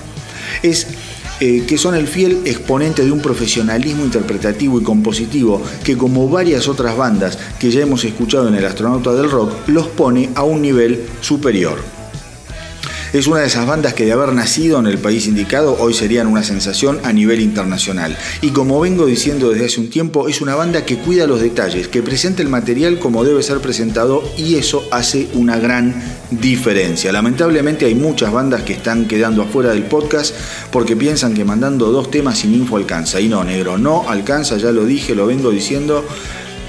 es 0.64 0.88
eh, 1.40 1.66
que 1.68 1.78
son 1.78 1.96
el 1.96 2.08
fiel 2.08 2.42
exponente 2.46 3.04
de 3.04 3.12
un 3.12 3.22
profesionalismo 3.22 4.06
interpretativo 4.06 4.80
y 4.80 4.84
compositivo 4.84 5.62
que 5.84 5.98
como 5.98 6.30
varias 6.30 6.68
otras 6.68 6.96
bandas 6.96 7.38
que 7.60 7.72
ya 7.72 7.82
hemos 7.82 8.04
escuchado 8.06 8.48
en 8.48 8.56
el 8.56 8.66
astronauta 8.66 9.14
del 9.14 9.30
rock, 9.30 9.54
los 9.68 9.88
pone 9.88 10.30
a 10.36 10.44
un 10.44 10.62
nivel 10.62 11.06
superior. 11.22 12.05
Es 13.16 13.28
una 13.28 13.40
de 13.40 13.48
esas 13.48 13.66
bandas 13.66 13.94
que 13.94 14.04
de 14.04 14.12
haber 14.12 14.34
nacido 14.34 14.78
en 14.78 14.88
el 14.88 14.98
país 14.98 15.26
indicado 15.26 15.78
hoy 15.80 15.94
serían 15.94 16.28
una 16.28 16.44
sensación 16.44 17.00
a 17.06 17.14
nivel 17.14 17.40
internacional. 17.40 18.18
Y 18.42 18.50
como 18.50 18.82
vengo 18.82 19.06
diciendo 19.06 19.52
desde 19.52 19.68
hace 19.68 19.80
un 19.80 19.90
tiempo, 19.90 20.28
es 20.28 20.42
una 20.42 20.54
banda 20.56 20.84
que 20.84 20.98
cuida 20.98 21.26
los 21.26 21.40
detalles, 21.40 21.88
que 21.88 22.04
presenta 22.04 22.42
el 22.42 22.50
material 22.50 23.00
como 23.00 23.24
debe 23.24 23.42
ser 23.42 23.62
presentado 23.62 24.22
y 24.36 24.56
eso 24.56 24.86
hace 24.92 25.30
una 25.34 25.58
gran 25.60 25.96
diferencia. 26.30 27.14
Lamentablemente 27.14 27.86
hay 27.86 27.96
muchas 27.96 28.34
bandas 28.34 28.64
que 28.64 28.74
están 28.74 29.08
quedando 29.08 29.44
afuera 29.44 29.70
del 29.70 29.84
podcast 29.84 30.36
porque 30.70 30.98
piensan 30.98 31.34
que 31.34 31.46
mandando 31.46 31.94
dos 31.94 32.12
temas 32.12 32.40
sin 32.40 32.54
info 32.54 32.76
alcanza. 32.76 33.22
Y 33.22 33.30
no, 33.30 33.46
negro, 33.46 33.78
no 33.78 34.10
alcanza, 34.10 34.58
ya 34.58 34.74
lo 34.74 34.84
dije, 34.84 35.16
lo 35.16 35.26
vengo 35.26 35.52
diciendo 35.52 36.06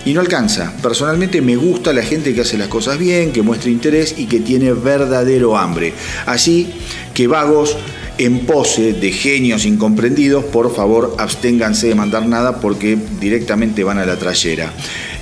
y 0.07 0.15
no 0.15 0.21
alcanza. 0.21 0.73
Personalmente 0.81 1.43
me 1.43 1.57
gusta 1.57 1.93
la 1.93 2.03
gente 2.03 2.33
que 2.33 2.41
hace 2.41 2.57
las 2.57 2.69
cosas 2.69 2.97
bien, 2.97 3.33
que 3.33 3.43
muestra 3.43 3.71
interés 3.71 4.15
y 4.17 4.27
que 4.27 4.41
tiene 4.41 4.73
verdadero 4.73 5.59
hambre. 5.59 5.93
Así 6.25 6.73
que 7.13 7.27
vagos 7.27 7.77
en 8.17 8.47
pose 8.47 8.95
de 8.95 9.13
genios 9.13 9.67
incomprendidos, 9.67 10.45
por 10.45 10.75
favor 10.75 11.17
absténganse 11.19 11.89
de 11.89 11.95
mandar 11.95 12.27
nada 12.27 12.61
porque 12.61 12.97
directamente 13.21 13.85
van 13.85 13.99
a 13.99 14.07
la 14.07 14.17
trayera. 14.17 14.73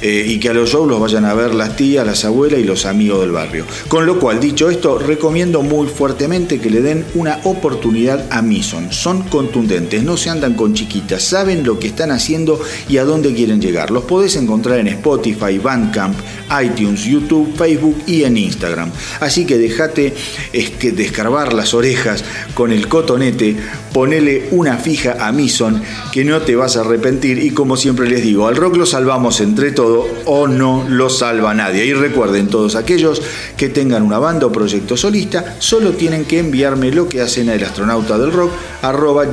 Eh, 0.07 0.23
y 0.29 0.39
que 0.39 0.51
a 0.51 0.53
los 0.53 0.69
shows 0.69 0.87
los 0.87 1.01
vayan 1.01 1.25
a 1.25 1.33
ver 1.33 1.55
las 1.55 1.77
tías, 1.77 2.05
las 2.05 2.27
abuelas 2.27 2.61
y 2.61 2.65
los 2.65 2.85
amigos 2.85 3.23
del 3.23 3.31
barrio. 3.31 3.65
Con 3.89 4.05
lo 4.05 4.19
cual, 4.19 4.39
dicho 4.39 4.69
esto, 4.69 4.99
recomiendo 4.99 5.63
muy 5.63 5.87
fuertemente 5.87 6.61
que 6.61 6.69
le 6.69 6.83
den 6.83 7.07
una 7.15 7.41
oportunidad 7.45 8.27
a 8.31 8.43
Mison. 8.43 8.93
Son 8.93 9.23
contundentes, 9.23 10.03
no 10.03 10.19
se 10.19 10.29
andan 10.29 10.57
con 10.57 10.75
chiquitas, 10.75 11.23
saben 11.23 11.65
lo 11.65 11.79
que 11.79 11.87
están 11.87 12.11
haciendo 12.11 12.61
y 12.87 12.99
a 12.99 13.05
dónde 13.07 13.33
quieren 13.33 13.63
llegar. 13.63 13.91
Los 13.91 14.05
podés 14.05 14.37
encontrar 14.37 14.79
en 14.79 14.89
Spotify, 14.89 15.57
Bandcamp, 15.57 16.19
iTunes, 16.63 17.05
YouTube, 17.05 17.57
Facebook 17.57 17.97
y 18.07 18.25
en 18.25 18.37
Instagram. 18.37 18.91
Así 19.21 19.47
que 19.47 19.57
déjate 19.57 20.13
este, 20.53 20.93
descarbar 20.93 21.55
las 21.55 21.73
orejas 21.73 22.23
con 22.53 22.73
el 22.73 22.89
cotonete, 22.89 23.57
ponele 23.95 24.49
una 24.51 24.77
fija 24.77 25.17
a 25.27 25.33
Mison 25.33 25.83
que 26.13 26.27
no 26.27 26.43
te 26.43 26.57
vas 26.57 26.77
a 26.77 26.83
arrepentir 26.83 27.39
y 27.39 27.53
como 27.53 27.79
siempre 27.79 28.07
les 28.07 28.23
digo, 28.23 28.47
al 28.47 28.57
rock 28.57 28.77
lo 28.77 28.85
salvamos 28.85 29.41
entre 29.41 29.73
todos 29.73 29.94
o 30.25 30.47
no 30.47 30.87
lo 30.89 31.11
salva 31.11 31.55
nadie. 31.55 31.85
Y 31.87 31.93
recuerden, 31.93 32.49
todos 32.49 32.77
aquellos 32.77 33.23
que 33.57 33.69
tengan 33.69 34.03
una 34.03 34.19
banda 34.19 34.47
o 34.47 34.53
proyecto 34.53 34.97
solista, 34.97 35.57
solo 35.59 35.93
tienen 35.93 36.25
que 36.25 36.39
enviarme 36.39 36.91
lo 36.91 37.09
que 37.09 37.21
hacen 37.21 37.51
a 37.51 37.55
astronauta 37.55 38.19
del 38.19 38.33
rock 38.33 38.53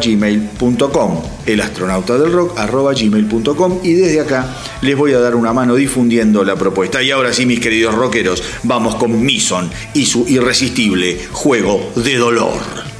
gmail.com 0.03 1.21
el 1.45 1.61
astronauta 1.61 2.17
del 2.17 2.31
rock 2.31 2.57
gmail.com 2.57 3.79
y 3.83 3.93
desde 3.93 4.21
acá 4.21 4.55
les 4.81 4.95
voy 4.95 5.13
a 5.13 5.19
dar 5.19 5.35
una 5.35 5.53
mano 5.53 5.75
difundiendo 5.75 6.43
la 6.43 6.55
propuesta. 6.55 7.01
Y 7.01 7.11
ahora 7.11 7.33
sí, 7.33 7.45
mis 7.45 7.59
queridos 7.59 7.95
rockeros, 7.95 8.43
vamos 8.63 8.95
con 8.95 9.23
Mison 9.23 9.69
y 9.93 10.05
su 10.05 10.25
irresistible 10.27 11.19
juego 11.31 11.91
de 11.95 12.17
dolor. 12.17 12.90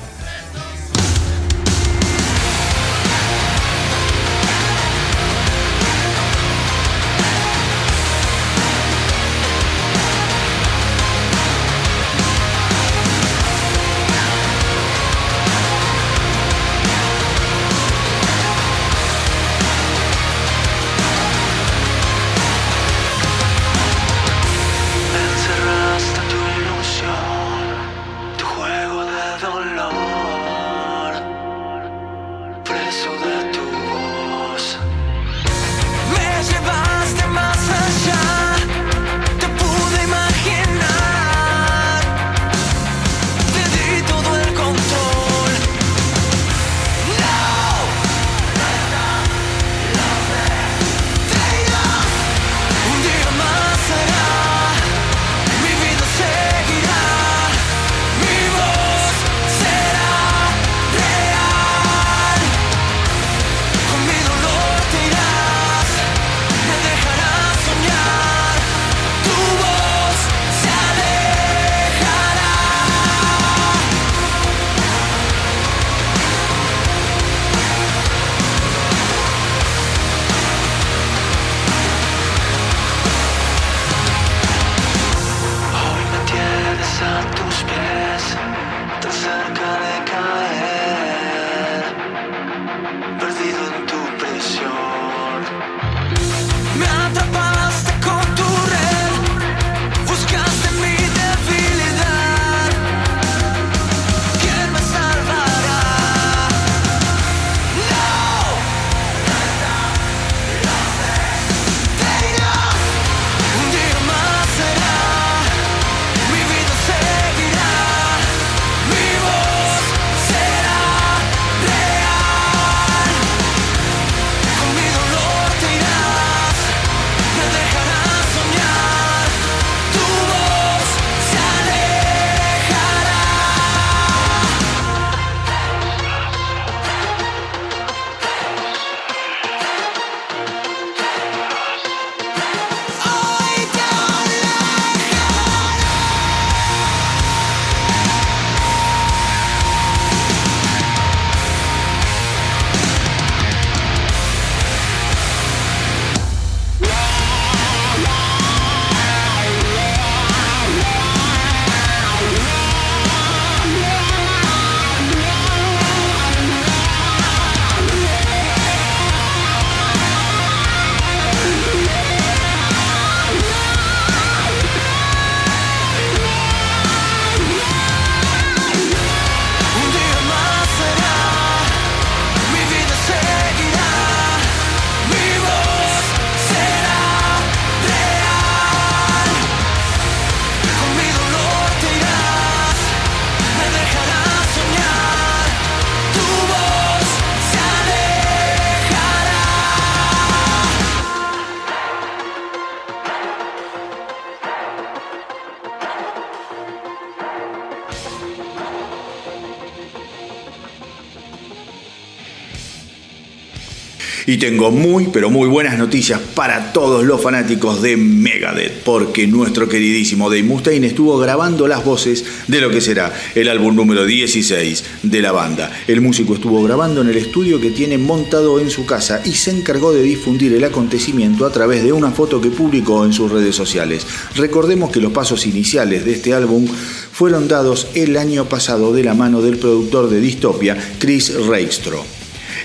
Y 214.32 214.38
tengo 214.38 214.72
muy, 214.72 215.10
pero 215.12 215.30
muy 215.30 215.50
buenas 215.50 215.78
noticias 215.78 216.18
para 216.34 216.72
todos 216.72 217.04
los 217.04 217.22
fanáticos 217.22 217.82
de 217.82 217.98
Megadeth, 217.98 218.82
porque 218.86 219.28
nuestro 219.28 219.68
queridísimo 219.68 220.30
Dave 220.30 220.44
Mustaine 220.44 220.88
estuvo 220.88 221.18
grabando 221.18 221.68
las 221.68 221.84
voces 221.84 222.24
de 222.48 222.62
lo 222.62 222.70
que 222.70 222.80
será 222.80 223.12
el 223.36 223.50
álbum 223.50 223.76
número 223.76 224.06
16 224.06 224.86
de 225.04 225.22
la 225.22 225.34
banda. 225.34 225.70
El 225.86 226.00
músico 226.00 226.34
estuvo 226.34 226.64
grabando 226.64 227.02
en 227.02 227.10
el 227.10 227.18
estudio 227.18 227.60
que 227.60 227.72
tiene 227.72 227.98
montado 227.98 228.62
en 228.62 228.70
su 228.70 228.86
casa 228.86 229.22
y 229.26 229.34
se 229.34 229.52
encargó 229.52 229.92
de 229.92 230.02
difundir 230.02 230.54
el 230.54 230.64
acontecimiento 230.64 231.46
a 231.46 231.52
través 231.52 231.84
de 231.84 231.92
una 231.92 232.12
foto 232.12 232.40
que 232.40 232.52
publicó 232.52 233.04
en 233.04 233.12
sus 233.12 233.30
redes 233.30 233.58
sociales. 233.58 234.08
Recordemos 234.38 234.92
que 234.92 235.02
los 235.02 235.12
pasos 235.12 235.46
iniciales 235.46 236.06
de 236.06 236.14
este 236.14 236.34
álbum 236.34 236.66
fueron 237.12 237.50
dados 237.50 237.90
el 237.96 238.16
año 238.16 238.46
pasado 238.46 238.94
de 238.94 239.04
la 239.04 239.14
mano 239.14 239.42
del 239.42 239.58
productor 239.58 240.10
de 240.10 240.22
Dystopia, 240.22 240.78
Chris 241.00 241.36
Raikstro. 241.48 242.21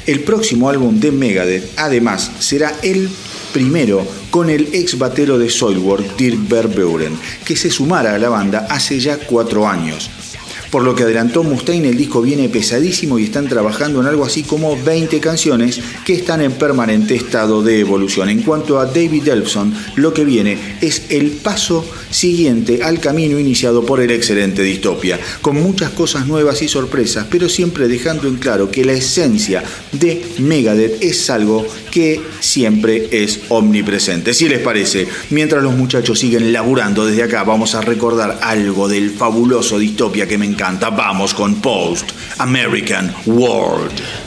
El 0.06 0.20
próximo 0.20 0.68
álbum 0.68 1.00
de 1.00 1.10
Megadeth, 1.10 1.72
además, 1.76 2.30
será 2.38 2.72
el 2.82 3.10
primero 3.52 4.06
con 4.30 4.50
el 4.50 4.68
ex 4.72 4.98
batero 4.98 5.36
de 5.36 5.50
Soilwork, 5.50 6.16
Dirk 6.16 6.48
Verbeuren, 6.48 7.18
que 7.44 7.56
se 7.56 7.70
sumara 7.70 8.14
a 8.14 8.18
la 8.18 8.28
banda 8.28 8.68
hace 8.70 9.00
ya 9.00 9.18
cuatro 9.18 9.66
años. 9.66 10.10
Por 10.70 10.82
lo 10.82 10.94
que 10.94 11.04
adelantó 11.04 11.42
Mustaine, 11.42 11.88
el 11.88 11.96
disco 11.96 12.20
viene 12.20 12.48
pesadísimo 12.48 13.18
y 13.18 13.24
están 13.24 13.48
trabajando 13.48 14.00
en 14.00 14.06
algo 14.06 14.24
así 14.24 14.42
como 14.42 14.76
20 14.82 15.20
canciones 15.20 15.80
que 16.04 16.14
están 16.14 16.40
en 16.40 16.52
permanente 16.52 17.14
estado 17.14 17.62
de 17.62 17.80
evolución. 17.80 18.28
En 18.28 18.42
cuanto 18.42 18.78
a 18.80 18.86
David 18.86 19.28
Elfson, 19.28 19.72
lo 19.96 20.12
que 20.12 20.24
viene 20.24 20.58
es 20.80 21.04
el 21.10 21.30
paso 21.30 21.84
siguiente 22.10 22.82
al 22.82 23.00
camino 23.00 23.38
iniciado 23.38 23.84
por 23.84 24.00
el 24.00 24.10
excelente 24.10 24.62
Distopia, 24.62 25.18
con 25.40 25.56
muchas 25.56 25.90
cosas 25.90 26.26
nuevas 26.26 26.62
y 26.62 26.68
sorpresas, 26.68 27.26
pero 27.30 27.48
siempre 27.48 27.88
dejando 27.88 28.28
en 28.28 28.36
claro 28.36 28.70
que 28.70 28.84
la 28.84 28.92
esencia 28.92 29.62
de 29.92 30.24
Megadeth 30.38 31.02
es 31.02 31.30
algo 31.30 31.66
que 31.90 32.20
siempre 32.40 33.08
es 33.10 33.40
omnipresente. 33.48 34.34
Si 34.34 34.48
les 34.48 34.60
parece, 34.60 35.06
mientras 35.30 35.62
los 35.62 35.74
muchachos 35.74 36.18
siguen 36.18 36.52
laburando 36.52 37.06
desde 37.06 37.22
acá, 37.22 37.44
vamos 37.44 37.74
a 37.74 37.80
recordar 37.80 38.40
algo 38.42 38.88
del 38.88 39.10
fabuloso 39.10 39.78
Distopia 39.78 40.26
que 40.26 40.38
me 40.38 40.46
encanta. 40.46 40.55
Vamos 40.58 41.34
con 41.34 41.60
Post 41.60 42.12
American 42.38 43.14
World. 43.26 44.25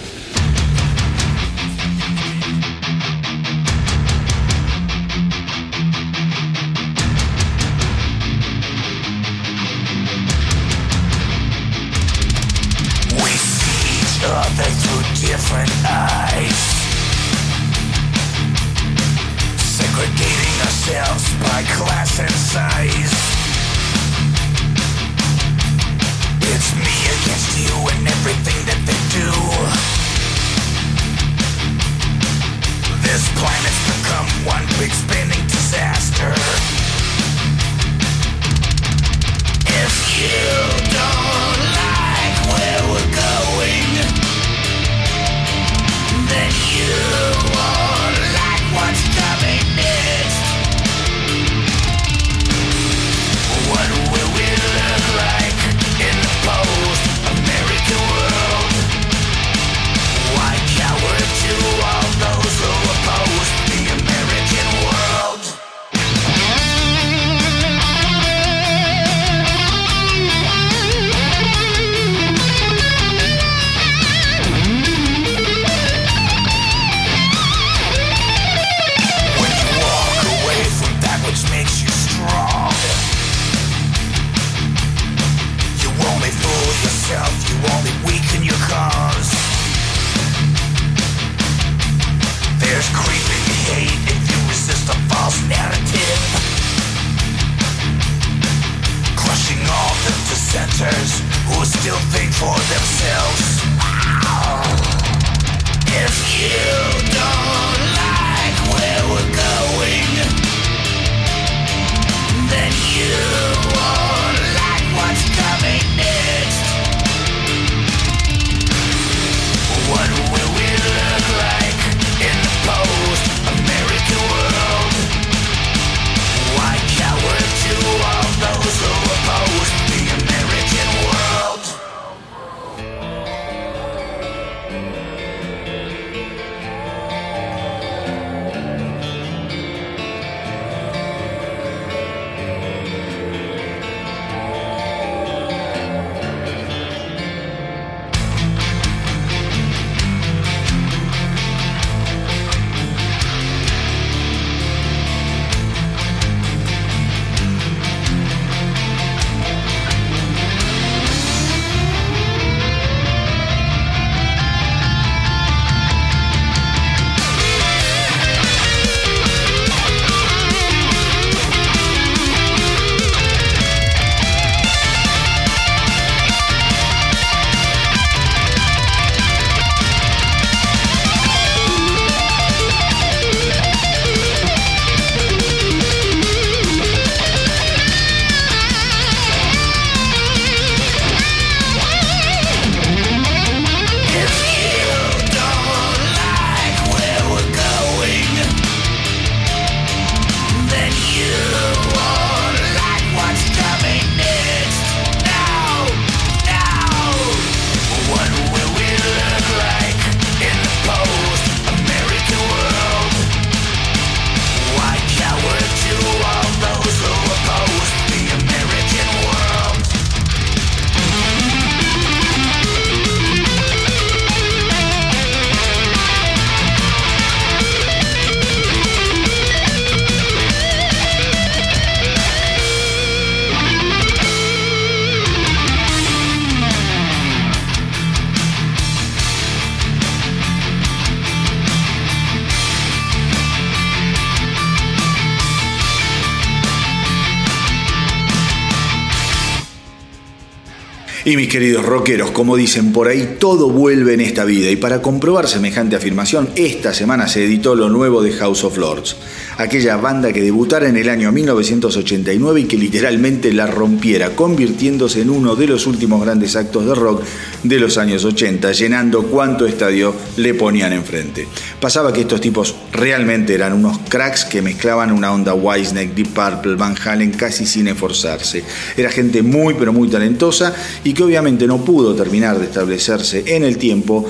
Y 251.30 251.38
mis 251.38 251.48
queridos 251.48 251.86
rockeros, 251.86 252.32
como 252.32 252.58
dicen 252.58 252.92
por 252.92 253.08
ahí, 253.08 253.36
todo 253.38 253.70
vuelve 253.70 254.16
en 254.16 254.22
esta 254.22 254.46
vida 254.46 254.72
y 254.72 254.78
para 254.78 255.00
comprobar 255.00 255.48
semejante 255.48 255.96
afirmación, 255.96 256.50
esta 256.56 256.92
semana 256.92 257.28
se 257.28 257.46
editó 257.46 257.76
lo 257.76 257.88
nuevo 257.88 258.24
de 258.24 258.32
House 258.32 258.64
of 258.64 258.80
Lords, 258.80 259.16
aquella 259.60 259.98
banda 259.98 260.34
que 260.34 260.42
debutara 260.42 260.90
en 260.90 260.98
el 260.98 261.08
año 261.08 261.32
1989 261.32 262.62
y 262.62 262.64
que 262.64 262.78
literalmente 262.78 263.54
la 263.54 263.68
rompiera, 263.68 264.36
convirtiéndose 264.36 265.22
en 265.22 265.30
uno 265.30 265.56
de 265.56 265.68
los 265.68 265.86
últimos 265.86 266.20
grandes 266.26 266.56
actos 266.56 266.88
de 266.88 266.96
rock 266.96 267.22
de 267.62 267.80
los 267.80 268.00
años 268.00 268.26
80, 268.26 268.72
llenando 268.72 269.22
cuanto 269.28 269.68
estadio 269.68 270.16
le 270.38 270.56
ponían 270.56 270.94
enfrente. 270.94 271.48
Pasaba 271.80 272.12
que 272.12 272.22
estos 272.22 272.42
tipos 272.42 272.76
realmente 272.92 273.54
eran 273.54 273.74
unos 273.74 274.00
cracks 274.10 274.46
que 274.46 274.62
mezclaban 274.62 275.12
una 275.12 275.32
onda 275.32 275.54
Wiseneck, 275.54 276.14
Deep 276.14 276.30
Purple, 276.30 276.76
Van 276.76 276.96
Halen 277.04 277.32
casi 277.32 277.66
sin 277.66 277.88
esforzarse. 277.88 278.64
Era 278.98 279.10
gente 279.10 279.42
muy 279.42 279.76
pero 279.76 279.94
muy 279.94 280.08
talentosa 280.08 280.74
y 281.04 281.14
que 281.14 281.24
obviamente 281.24 281.68
no 281.68 281.84
pudo 281.84 282.16
terminar 282.16 282.58
de 282.60 282.66
establecerse 282.66 283.44
en 283.56 283.64
el 283.64 283.78
tiempo 283.78 284.26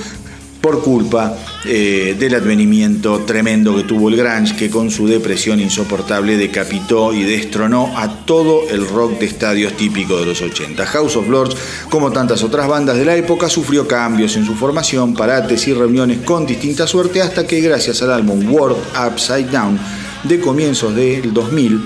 por 0.60 0.82
culpa 0.82 1.36
eh, 1.64 2.16
del 2.18 2.34
advenimiento 2.34 3.20
tremendo 3.20 3.74
que 3.76 3.84
tuvo 3.84 4.08
el 4.08 4.16
Grange, 4.16 4.56
que 4.56 4.70
con 4.70 4.90
su 4.90 5.06
depresión 5.06 5.60
insoportable 5.60 6.36
decapitó 6.36 7.12
y 7.12 7.22
destronó 7.22 7.96
a 7.96 8.24
todo 8.24 8.68
el 8.68 8.86
rock 8.86 9.18
de 9.18 9.26
estadios 9.26 9.76
típico 9.76 10.18
de 10.18 10.26
los 10.26 10.42
80. 10.42 10.84
House 10.86 11.16
of 11.16 11.28
Lords, 11.28 11.56
como 11.88 12.12
tantas 12.12 12.42
otras 12.42 12.68
bandas 12.68 12.96
de 12.96 13.04
la 13.04 13.16
época, 13.16 13.48
sufrió 13.48 13.88
cambios 13.88 14.36
en 14.36 14.44
su 14.44 14.54
formación, 14.54 15.14
parates 15.14 15.66
y 15.68 15.72
reuniones 15.72 16.18
con 16.18 16.46
distinta 16.46 16.86
suerte, 16.86 17.22
hasta 17.22 17.46
que 17.46 17.60
gracias 17.60 18.02
al 18.02 18.12
álbum 18.12 18.52
World 18.52 18.78
Upside 19.06 19.50
Down 19.50 19.78
de 20.24 20.40
comienzos 20.40 20.94
del 20.94 21.32
2000, 21.32 21.80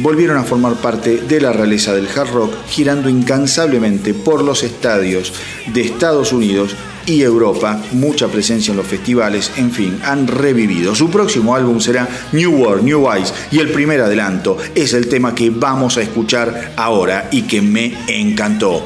volvieron 0.00 0.36
a 0.36 0.44
formar 0.44 0.74
parte 0.74 1.18
de 1.18 1.40
la 1.40 1.52
realeza 1.52 1.94
del 1.94 2.08
hard 2.08 2.30
rock, 2.30 2.52
girando 2.68 3.08
incansablemente 3.08 4.12
por 4.12 4.42
los 4.42 4.62
estadios 4.62 5.32
de 5.72 5.82
Estados 5.82 6.32
Unidos 6.32 6.74
y 7.06 7.22
Europa, 7.22 7.82
mucha 7.92 8.28
presencia 8.28 8.72
en 8.72 8.76
los 8.76 8.86
festivales, 8.86 9.50
en 9.56 9.70
fin, 9.70 10.00
han 10.04 10.26
revivido. 10.26 10.94
Su 10.94 11.10
próximo 11.10 11.54
álbum 11.54 11.80
será 11.80 12.08
New 12.32 12.52
World, 12.52 12.84
New 12.84 13.10
Eyes 13.10 13.32
y 13.50 13.58
el 13.58 13.70
primer 13.70 14.00
adelanto 14.00 14.58
es 14.74 14.92
el 14.92 15.08
tema 15.08 15.34
que 15.34 15.50
vamos 15.50 15.96
a 15.96 16.02
escuchar 16.02 16.72
ahora 16.76 17.28
y 17.30 17.42
que 17.42 17.62
me 17.62 17.94
encantó, 18.08 18.84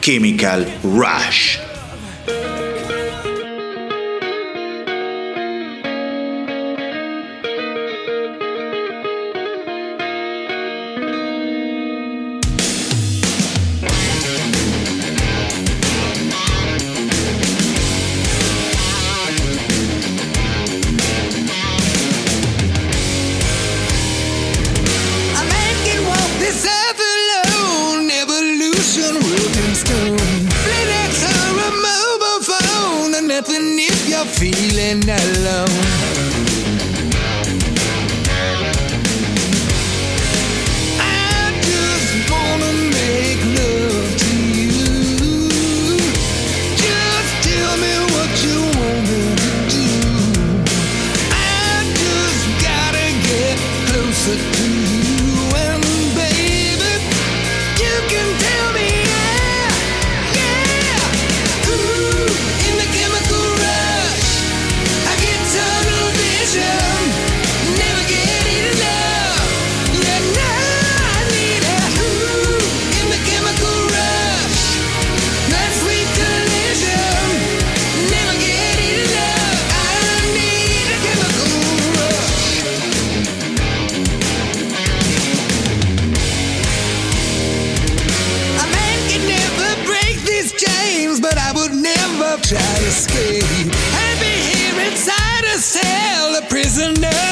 Chemical 0.00 0.66
Rush. 0.82 1.69
nothing 33.40 33.78
if 33.78 34.06
you're 34.06 34.26
feeling 34.26 35.08
alone. 35.08 36.29
prisoner 96.80 97.29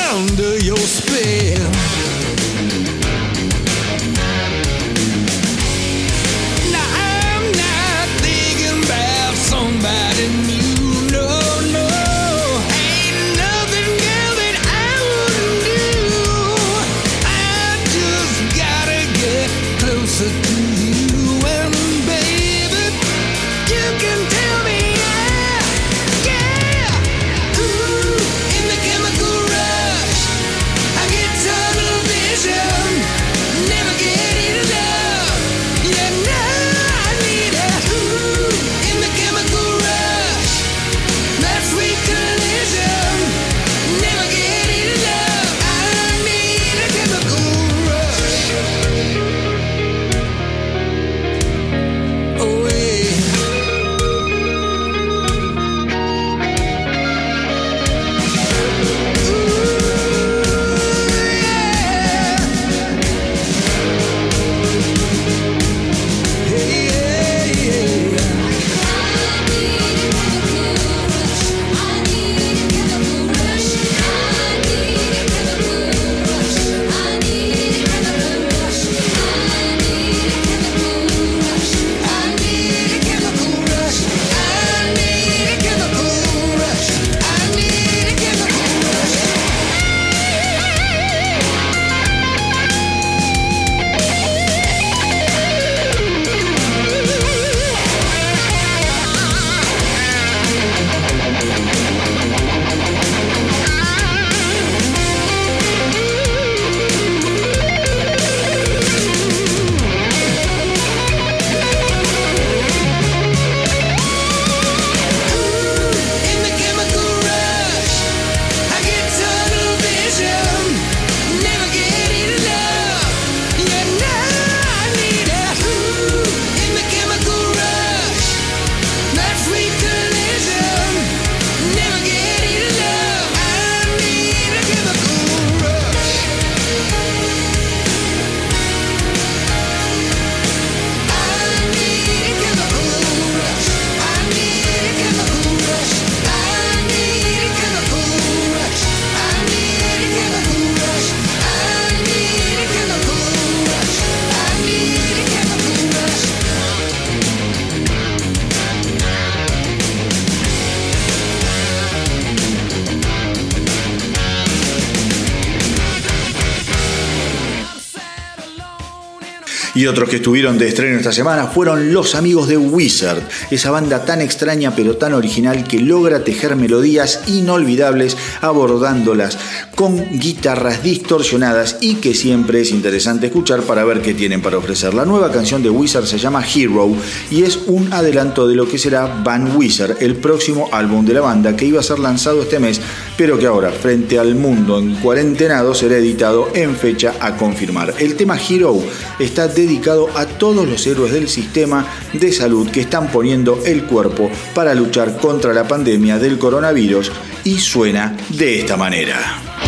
Y 169.79 169.87
otros 169.87 170.09
que 170.09 170.17
estuvieron 170.17 170.59
de 170.59 170.67
estreno 170.67 170.97
esta 170.97 171.13
semana 171.13 171.47
fueron 171.47 171.93
los 171.93 172.17
amigos 172.17 172.49
de 172.49 172.57
Wizard, 172.57 173.23
esa 173.53 173.71
banda 173.71 174.05
tan 174.05 174.21
extraña 174.21 174.75
pero 174.75 174.97
tan 174.97 175.15
original 175.15 175.63
que 175.63 175.79
logra 175.79 176.25
tejer 176.25 176.57
melodías 176.57 177.21
inolvidables 177.29 178.17
abordándolas 178.41 179.39
con 179.77 180.19
guitarras 180.19 180.83
distorsionadas 180.83 181.77
y 181.81 181.95
que 181.95 182.13
siempre 182.13 182.63
es 182.63 182.73
interesante 182.73 183.27
escuchar 183.27 183.63
para 183.63 183.85
ver 183.85 184.03
qué 184.03 184.15
tienen 184.15 184.43
para 184.43 184.59
ofrecer. 184.59 184.95
La 184.95 185.05
nueva 185.05 185.31
canción 185.31 185.63
de 185.63 185.71
Wizard 185.71 186.07
se 186.07 186.19
llama 186.19 186.45
Hero 186.45 186.97
y 187.31 187.45
es 187.45 187.61
un 187.69 187.93
adelanto 187.93 188.49
de 188.49 188.57
lo 188.57 188.69
que 188.69 188.79
será 188.79 189.07
Van 189.23 189.57
Wizard, 189.57 189.99
el 190.01 190.17
próximo 190.17 190.69
álbum 190.73 191.07
de 191.07 191.15
la 191.15 191.21
banda 191.21 191.55
que 191.55 191.67
iba 191.67 191.79
a 191.79 191.85
ser 191.85 192.01
lanzado 192.01 192.43
este 192.43 192.59
mes, 192.59 192.81
pero 193.19 193.37
que 193.37 193.47
ahora, 193.47 193.73
frente 193.73 194.17
al 194.17 194.37
mundo 194.37 194.79
en 194.79 194.95
cuarentenado, 194.95 195.75
será 195.75 195.97
editado 195.97 196.51
en 196.55 196.77
fecha 196.77 197.15
a 197.21 197.37
confirmar. 197.37 197.93
El 197.99 198.15
tema 198.15 198.39
Hero 198.39 198.81
está 199.19 199.49
dedicado 199.49 200.09
a 200.17 200.25
todos 200.25 200.69
los 200.69 200.87
héroes 200.87 201.13
del 201.13 201.29
sistema 201.29 201.85
de 202.13 202.33
salud 202.33 202.71
que 202.71 202.83
están 202.83 203.11
poniendo 203.11 203.61
el 203.67 203.85
cuerpo 203.85 204.31
para 204.55 204.73
luchar 204.73 205.19
contra 205.19 205.53
la 205.53 205.67
pandemia 205.67 206.21
del 206.21 206.39
coronavirus 206.39 207.11
y 207.43 207.59
suena 207.59 208.17
de 208.29 208.61
esta 208.61 208.77
manera. 208.77 209.68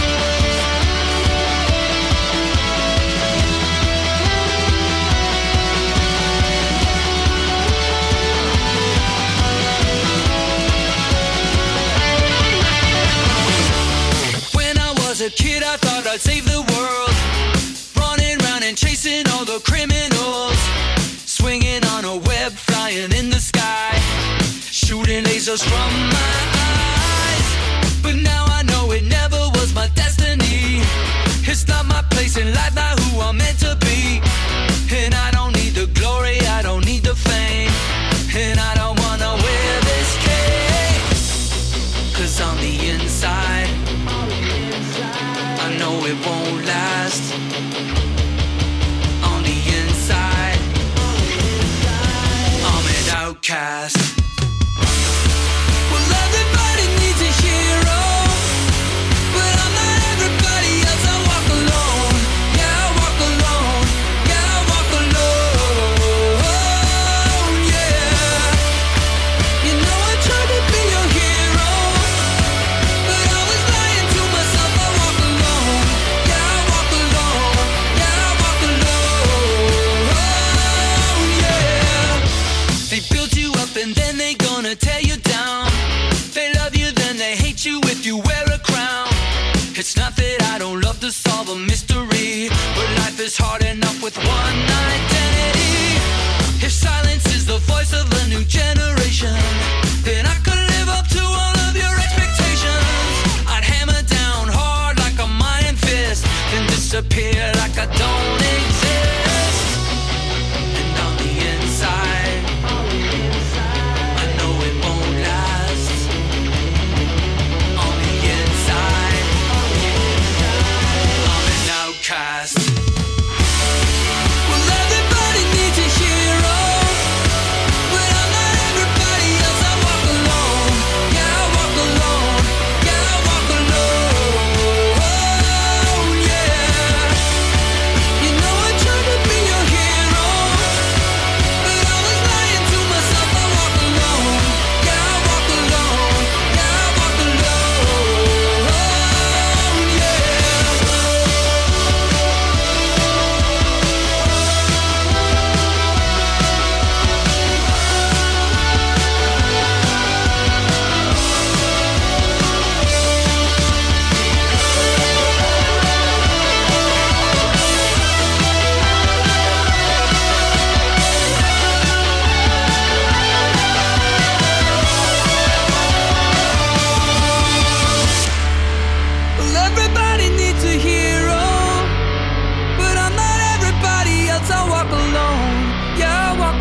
I'd 16.13 16.21
save 16.21 16.45
the 16.45 16.59
world. 16.75 17.15
Running 17.95 18.37
round 18.39 18.65
and 18.65 18.77
chasing 18.77 19.29
all 19.29 19.45
the 19.45 19.61
criminals. 19.63 20.59
Swinging 21.25 21.85
on 21.95 22.05
a 22.05 22.17
web, 22.17 22.51
flying 22.51 23.13
in 23.13 23.31
the 23.31 23.39
sky. 23.39 23.95
Shooting 24.59 25.23
lasers 25.23 25.63
from 25.63 25.91
my 26.11 26.37
eyes. 26.75 27.47
But 28.03 28.17
now 28.17 28.45
I 28.49 28.63
know 28.65 28.91
it 28.91 29.05
never 29.05 29.39
was 29.55 29.73
my 29.73 29.87
destiny. 29.95 30.83
It's 31.47 31.69
not 31.69 31.87
my 31.87 32.03
place 32.11 32.37
in 32.37 32.53
life, 32.55 32.75
not 32.75 32.99
who 32.99 33.21
I'm 33.21 33.37
meant 33.37 33.60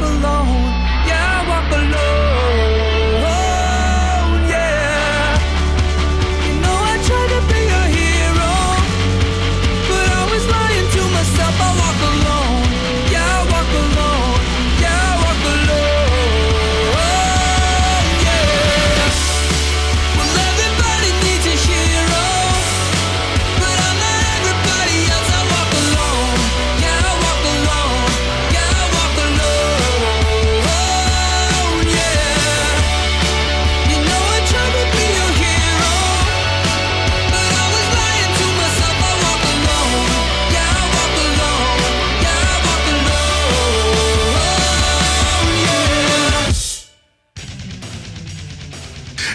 alone. 0.10 0.66
Yeah, 1.08 1.38
I 1.38 1.48
walk 1.50 1.72
alone. 1.80 2.69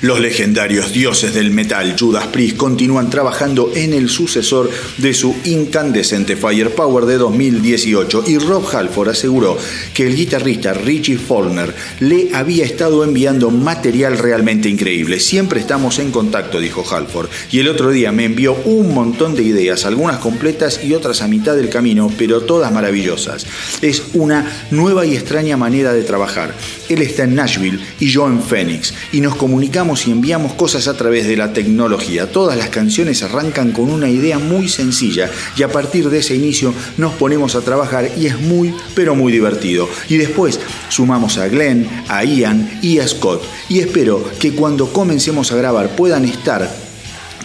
Los 0.04 0.20
legendarios 0.20 0.92
dioses 0.92 1.32
del 1.32 1.50
metal 1.50 1.96
Judas 1.98 2.26
Priest 2.26 2.58
continúan 2.58 3.08
trabajando 3.08 3.72
en 3.74 3.94
el 3.94 4.10
sucesor 4.10 4.70
de 4.98 5.14
su 5.14 5.34
incandescente 5.44 6.36
Firepower 6.36 7.06
de 7.06 7.16
2018 7.16 8.24
y 8.26 8.36
Rob 8.36 8.68
Halford 8.70 9.08
aseguró 9.08 9.56
que 9.94 10.06
el 10.06 10.14
guitarrista 10.14 10.74
Richie 10.74 11.16
Follner 11.16 11.74
le 12.00 12.28
había 12.34 12.66
estado 12.66 13.02
enviando 13.02 13.50
material 13.50 14.18
realmente 14.18 14.68
increíble. 14.68 15.20
Siempre 15.20 15.58
estamos 15.58 15.98
en 15.98 16.10
contacto, 16.10 16.60
dijo 16.60 16.84
Halford, 16.86 17.30
y 17.50 17.60
el 17.60 17.68
otro 17.68 17.90
día 17.90 18.12
me 18.12 18.26
envió 18.26 18.52
un 18.66 18.92
montón 18.92 19.34
de 19.34 19.44
ideas, 19.44 19.86
algunas 19.86 20.18
completas 20.18 20.84
y 20.84 20.92
otras 20.92 21.22
a 21.22 21.28
mitad 21.28 21.56
del 21.56 21.70
camino, 21.70 22.12
pero 22.18 22.42
todas 22.42 22.70
maravillosas. 22.70 23.46
Es 23.80 24.02
una 24.12 24.66
nueva 24.70 25.06
y 25.06 25.14
extraña 25.14 25.56
manera 25.56 25.94
de 25.94 26.02
trabajar. 26.02 26.54
Él 26.90 27.00
está 27.00 27.24
en 27.24 27.36
Nashville 27.36 27.80
y 27.98 28.08
yo 28.08 28.26
en 28.26 28.42
Phoenix, 28.42 28.92
y 29.10 29.22
nos 29.22 29.36
comunicamos 29.36 29.93
y 29.94 30.10
enviamos 30.10 30.54
cosas 30.54 30.88
a 30.88 30.96
través 30.96 31.26
de 31.26 31.36
la 31.36 31.52
tecnología. 31.52 32.30
Todas 32.30 32.56
las 32.58 32.68
canciones 32.68 33.22
arrancan 33.22 33.72
con 33.72 33.90
una 33.90 34.08
idea 34.08 34.38
muy 34.38 34.68
sencilla 34.68 35.30
y 35.56 35.62
a 35.62 35.68
partir 35.68 36.10
de 36.10 36.18
ese 36.18 36.34
inicio 36.34 36.74
nos 36.96 37.14
ponemos 37.14 37.54
a 37.54 37.60
trabajar 37.60 38.10
y 38.18 38.26
es 38.26 38.40
muy, 38.40 38.74
pero 38.94 39.14
muy 39.14 39.32
divertido. 39.32 39.88
Y 40.08 40.16
después 40.16 40.58
sumamos 40.88 41.38
a 41.38 41.48
Glenn, 41.48 41.88
a 42.08 42.24
Ian 42.24 42.78
y 42.82 42.98
a 42.98 43.06
Scott. 43.06 43.42
Y 43.68 43.78
espero 43.78 44.24
que 44.38 44.52
cuando 44.52 44.92
comencemos 44.92 45.52
a 45.52 45.56
grabar 45.56 45.94
puedan 45.96 46.24
estar 46.24 46.68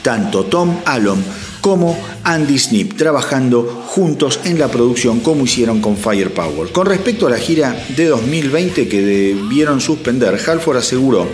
tanto 0.01 0.45
Tom 0.45 0.77
Allom 0.85 1.21
como 1.61 1.97
Andy 2.23 2.57
Snip 2.57 2.95
trabajando 2.95 3.63
juntos 3.87 4.39
en 4.43 4.59
la 4.59 4.69
producción 4.69 5.19
como 5.19 5.45
hicieron 5.45 5.81
con 5.81 5.97
Firepower. 5.97 6.71
Con 6.71 6.85
respecto 6.85 7.27
a 7.27 7.31
la 7.31 7.37
gira 7.37 7.75
de 7.95 8.05
2020 8.05 8.87
que 8.87 9.01
debieron 9.01 9.81
suspender, 9.81 10.39
Halford 10.45 10.77
aseguró 10.77 11.27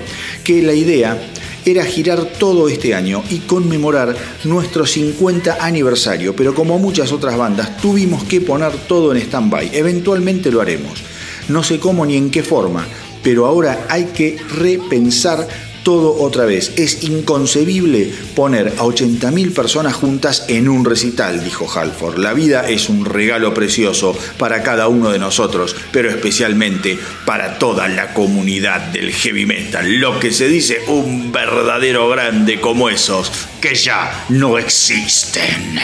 que 0.43 0.61
la 0.61 0.73
idea 0.73 1.19
era 1.65 1.83
girar 1.83 2.25
todo 2.37 2.69
este 2.69 2.93
año 2.93 3.23
y 3.29 3.39
conmemorar 3.39 4.15
nuestro 4.43 4.85
50 4.85 5.57
aniversario, 5.59 6.35
pero 6.35 6.53
como 6.53 6.77
muchas 6.77 7.11
otras 7.11 7.37
bandas 7.37 7.77
tuvimos 7.77 8.23
que 8.23 8.39
poner 8.39 8.71
todo 8.87 9.11
en 9.11 9.21
stand-by. 9.21 9.71
Eventualmente 9.73 10.51
lo 10.51 10.61
haremos. 10.61 11.01
No 11.47 11.63
sé 11.63 11.79
cómo 11.79 12.05
ni 12.05 12.15
en 12.17 12.29
qué 12.29 12.43
forma, 12.43 12.85
pero 13.23 13.47
ahora 13.47 13.87
hay 13.89 14.05
que 14.05 14.37
repensar 14.55 15.47
todo 15.85 16.21
otra 16.21 16.45
vez. 16.45 16.73
Es 16.75 17.03
inconcebible 17.03 18.11
poner 18.35 18.73
a 18.79 18.83
80.000 18.83 19.53
personas 19.53 19.93
juntas 19.93 20.45
en 20.49 20.67
un 20.67 20.83
recital, 20.83 21.43
dijo 21.43 21.71
Halford. 21.71 22.17
La 22.17 22.33
vida 22.33 22.67
es 22.67 22.89
un 22.89 23.05
regalo 23.05 23.53
precioso 23.53 24.17
para 24.39 24.63
cada 24.63 24.87
uno 24.87 25.11
de 25.11 25.19
nosotros, 25.19 25.75
pero 25.91 26.09
especialmente 26.09 26.99
para 27.25 27.59
toda 27.59 27.87
la 27.87 28.13
comunidad 28.13 28.81
del 28.87 29.13
heavy 29.13 29.45
metal. 29.45 29.99
Lo 29.99 30.19
que 30.19 30.33
se 30.33 30.49
dice 30.49 30.81
un 30.87 31.31
verdadero 31.31 32.09
grande 32.09 32.59
como 32.59 32.89
esos 32.89 33.31
que 33.61 33.75
ya 33.75 34.25
no 34.29 34.57
existen. 34.57 35.79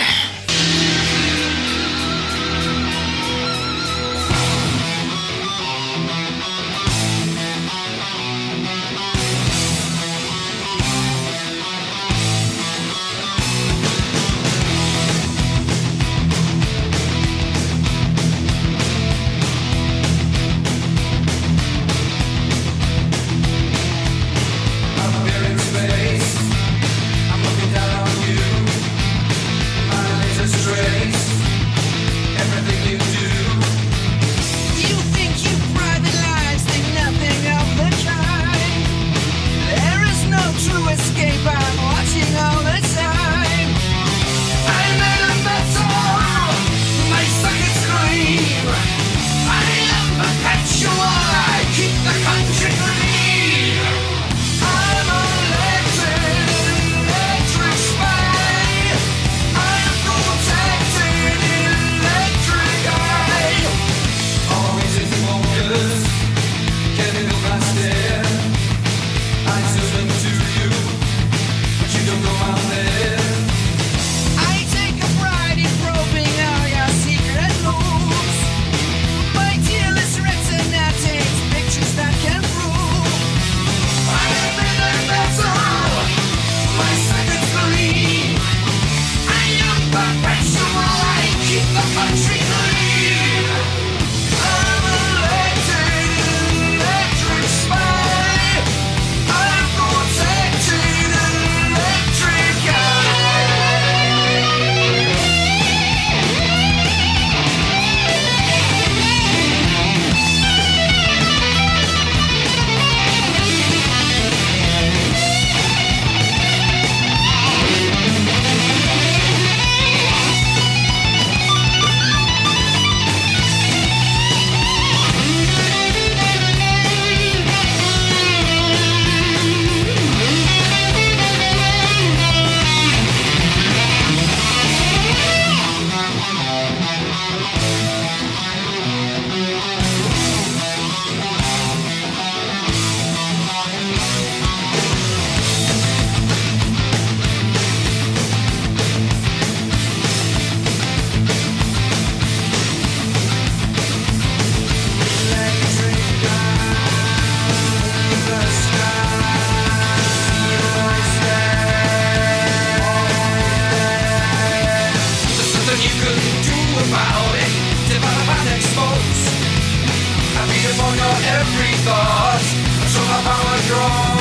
thoughts, 171.86 172.48
so 172.94 173.00
my 173.10 173.22
power 173.24 173.58
draws. 173.68 174.21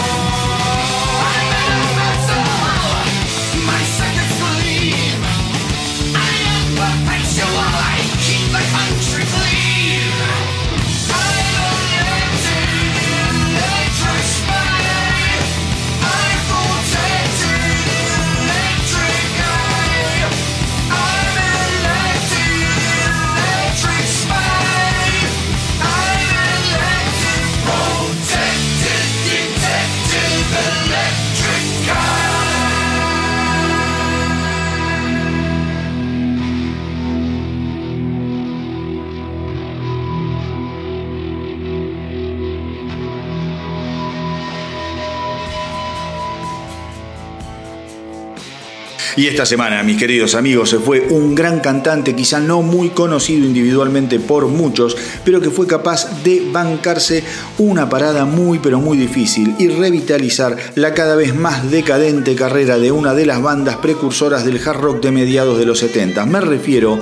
Y 49.20 49.26
esta 49.26 49.44
semana, 49.44 49.82
mis 49.82 49.98
queridos 49.98 50.34
amigos, 50.34 50.70
se 50.70 50.78
fue 50.78 51.08
un 51.10 51.34
gran 51.34 51.60
cantante, 51.60 52.16
quizá 52.16 52.40
no 52.40 52.62
muy 52.62 52.88
conocido 52.88 53.44
individualmente 53.44 54.18
por 54.18 54.46
muchos, 54.46 54.96
pero 55.26 55.42
que 55.42 55.50
fue 55.50 55.66
capaz 55.66 56.22
de 56.24 56.48
bancarse 56.50 57.22
una 57.58 57.86
parada 57.90 58.24
muy 58.24 58.60
pero 58.60 58.80
muy 58.80 58.96
difícil 58.96 59.54
y 59.58 59.68
revitalizar 59.68 60.56
la 60.74 60.94
cada 60.94 61.16
vez 61.16 61.34
más 61.34 61.70
decadente 61.70 62.34
carrera 62.34 62.78
de 62.78 62.92
una 62.92 63.12
de 63.12 63.26
las 63.26 63.42
bandas 63.42 63.76
precursoras 63.76 64.46
del 64.46 64.66
hard 64.66 64.80
rock 64.80 65.02
de 65.02 65.10
mediados 65.10 65.58
de 65.58 65.66
los 65.66 65.80
70. 65.80 66.24
Me 66.24 66.40
refiero 66.40 66.98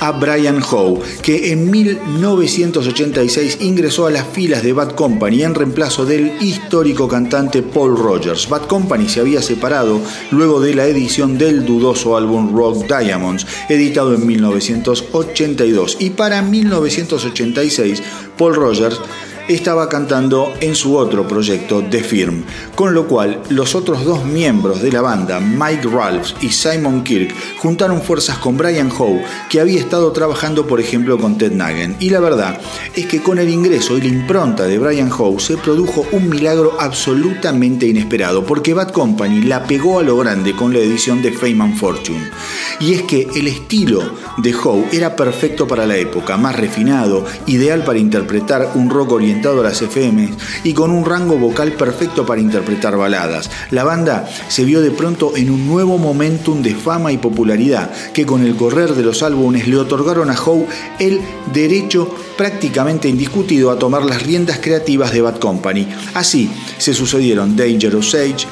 a 0.00 0.10
Brian 0.10 0.60
Howe, 0.60 1.00
que 1.22 1.52
en 1.52 1.70
1986 1.70 3.58
ingresó 3.60 4.08
a 4.08 4.10
las 4.10 4.26
filas 4.26 4.64
de 4.64 4.72
Bad 4.72 4.96
Company 4.96 5.44
en 5.44 5.54
reemplazo 5.54 6.04
del 6.04 6.32
histórico 6.40 7.06
cantante 7.06 7.62
Paul 7.62 7.96
Rogers. 7.96 8.48
Bad 8.48 8.62
Company 8.62 9.08
se 9.08 9.20
había 9.20 9.40
separado 9.40 10.00
luego 10.32 10.60
de 10.60 10.74
la 10.74 10.86
edición 10.86 11.38
del 11.38 11.59
dudoso 11.64 12.16
álbum 12.16 12.54
Rock 12.54 12.86
Diamonds, 12.86 13.46
editado 13.68 14.14
en 14.14 14.26
1982. 14.26 15.96
Y 16.00 16.10
para 16.10 16.42
1986, 16.42 18.02
Paul 18.36 18.54
Rogers 18.54 19.00
estaba 19.54 19.88
cantando 19.88 20.54
en 20.60 20.76
su 20.76 20.96
otro 20.96 21.26
proyecto, 21.26 21.82
The 21.82 22.04
Firm, 22.04 22.44
con 22.76 22.94
lo 22.94 23.08
cual 23.08 23.42
los 23.48 23.74
otros 23.74 24.04
dos 24.04 24.24
miembros 24.24 24.80
de 24.80 24.92
la 24.92 25.02
banda, 25.02 25.40
Mike 25.40 25.88
Ralphs 25.88 26.36
y 26.40 26.50
Simon 26.50 27.02
Kirk, 27.02 27.34
juntaron 27.58 28.00
fuerzas 28.00 28.38
con 28.38 28.56
Brian 28.56 28.92
Howe, 28.96 29.24
que 29.48 29.60
había 29.60 29.80
estado 29.80 30.12
trabajando 30.12 30.68
por 30.68 30.78
ejemplo 30.78 31.18
con 31.18 31.36
Ted 31.36 31.52
Nugent. 31.52 32.00
Y 32.00 32.10
la 32.10 32.20
verdad 32.20 32.60
es 32.94 33.06
que 33.06 33.22
con 33.22 33.38
el 33.38 33.48
ingreso 33.48 33.98
y 33.98 34.02
la 34.02 34.08
impronta 34.08 34.66
de 34.66 34.78
Brian 34.78 35.10
Howe 35.10 35.40
se 35.40 35.56
produjo 35.56 36.06
un 36.12 36.28
milagro 36.28 36.76
absolutamente 36.78 37.88
inesperado, 37.88 38.44
porque 38.44 38.72
Bad 38.72 38.92
Company 38.92 39.42
la 39.42 39.64
pegó 39.64 39.98
a 39.98 40.04
lo 40.04 40.16
grande 40.16 40.54
con 40.54 40.72
la 40.72 40.78
edición 40.78 41.22
de 41.22 41.32
Fame 41.32 41.74
Fortune. 41.76 42.30
Y 42.78 42.94
es 42.94 43.02
que 43.02 43.28
el 43.34 43.48
estilo 43.48 44.00
de 44.36 44.54
Howe 44.54 44.86
era 44.92 45.16
perfecto 45.16 45.66
para 45.66 45.86
la 45.86 45.96
época, 45.96 46.36
más 46.36 46.54
refinado, 46.54 47.26
ideal 47.46 47.82
para 47.82 47.98
interpretar 47.98 48.70
un 48.76 48.88
rock 48.88 49.12
oriental 49.12 49.39
a 49.48 49.62
las 49.62 49.80
FM 49.80 50.28
y 50.64 50.74
con 50.74 50.90
un 50.90 51.04
rango 51.04 51.38
vocal 51.38 51.72
perfecto 51.72 52.26
para 52.26 52.42
interpretar 52.42 52.96
baladas. 52.96 53.50
La 53.70 53.84
banda 53.84 54.28
se 54.48 54.64
vio 54.64 54.82
de 54.82 54.90
pronto 54.90 55.34
en 55.34 55.50
un 55.50 55.66
nuevo 55.66 55.96
momentum 55.96 56.60
de 56.60 56.74
fama 56.74 57.10
y 57.10 57.16
popularidad 57.16 57.90
que 58.12 58.26
con 58.26 58.44
el 58.44 58.54
correr 58.54 58.94
de 58.94 59.02
los 59.02 59.22
álbumes 59.22 59.66
le 59.66 59.78
otorgaron 59.78 60.30
a 60.30 60.34
Howe 60.34 60.66
el 60.98 61.20
derecho 61.54 62.14
prácticamente 62.36 63.08
indiscutido 63.08 63.70
a 63.70 63.78
tomar 63.78 64.04
las 64.04 64.22
riendas 64.22 64.58
creativas 64.58 65.12
de 65.12 65.22
Bad 65.22 65.38
Company. 65.38 65.88
Así 66.12 66.50
se 66.76 66.92
sucedieron 66.92 67.56
Dangerous 67.56 68.14
Age, 68.14 68.46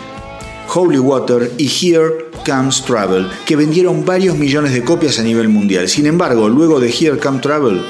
Holy 0.74 0.98
Water 0.98 1.52
y 1.58 1.66
Here 1.66 2.30
Comes 2.46 2.82
Travel, 2.82 3.28
que 3.44 3.56
vendieron 3.56 4.06
varios 4.06 4.38
millones 4.38 4.72
de 4.72 4.82
copias 4.82 5.18
a 5.18 5.22
nivel 5.22 5.50
mundial. 5.50 5.86
Sin 5.86 6.06
embargo, 6.06 6.48
luego 6.48 6.80
de 6.80 6.88
Here 6.88 7.18
Comes 7.18 7.42
Travel, 7.42 7.82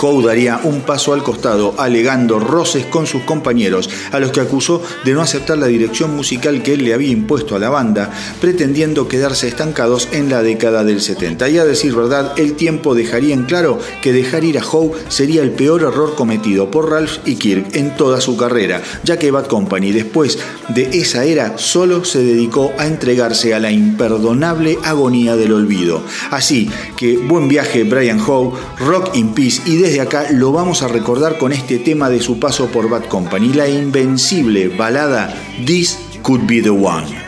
Howe 0.00 0.24
daría 0.24 0.60
un 0.64 0.80
paso 0.80 1.12
al 1.12 1.22
costado, 1.22 1.74
alegando 1.76 2.38
roces 2.38 2.86
con 2.86 3.06
sus 3.06 3.22
compañeros, 3.22 3.90
a 4.12 4.18
los 4.18 4.30
que 4.32 4.40
acusó 4.40 4.82
de 5.04 5.12
no 5.12 5.20
aceptar 5.20 5.58
la 5.58 5.66
dirección 5.66 6.16
musical 6.16 6.62
que 6.62 6.72
él 6.72 6.84
le 6.84 6.94
había 6.94 7.10
impuesto 7.10 7.54
a 7.54 7.58
la 7.58 7.68
banda, 7.68 8.10
pretendiendo 8.40 9.08
quedarse 9.08 9.48
estancados 9.48 10.08
en 10.12 10.30
la 10.30 10.42
década 10.42 10.84
del 10.84 11.02
70. 11.02 11.48
Y 11.50 11.58
a 11.58 11.64
decir 11.64 11.94
verdad, 11.94 12.32
el 12.38 12.54
tiempo 12.54 12.94
dejaría 12.94 13.34
en 13.34 13.44
claro 13.44 13.78
que 14.00 14.12
dejar 14.12 14.44
ir 14.44 14.58
a 14.58 14.64
Howe 14.64 14.92
sería 15.08 15.42
el 15.42 15.50
peor 15.50 15.82
error 15.82 16.14
cometido 16.14 16.70
por 16.70 16.90
Ralph 16.90 17.18
y 17.26 17.36
Kirk 17.36 17.76
en 17.76 17.94
toda 17.96 18.20
su 18.20 18.36
carrera, 18.36 18.82
ya 19.04 19.18
que 19.18 19.30
Bad 19.30 19.46
Company 19.46 19.92
después 19.92 20.38
de 20.68 20.88
esa 20.92 21.24
era 21.24 21.58
solo 21.58 22.04
se 22.04 22.22
dedicó 22.22 22.72
a 22.78 22.86
entregarse 22.86 23.54
a 23.54 23.60
la 23.60 23.70
imperdonable 23.70 24.78
agonía 24.82 25.36
del 25.36 25.52
olvido. 25.52 26.02
Así 26.30 26.70
que 26.96 27.18
buen 27.18 27.48
viaje 27.48 27.84
Brian 27.84 28.20
Howe, 28.20 28.54
Rock 28.78 29.14
in 29.16 29.34
Peace 29.34 29.60
y 29.66 29.76
desde 29.76 29.89
acá 29.98 30.30
lo 30.30 30.52
vamos 30.52 30.82
a 30.82 30.88
recordar 30.88 31.38
con 31.38 31.52
este 31.52 31.78
tema 31.78 32.08
de 32.10 32.20
su 32.20 32.38
paso 32.38 32.68
por 32.68 32.88
Bad 32.88 33.06
Company, 33.06 33.52
la 33.52 33.68
invencible 33.68 34.68
balada 34.68 35.34
This 35.66 35.98
Could 36.22 36.46
Be 36.46 36.62
the 36.62 36.70
One. 36.70 37.19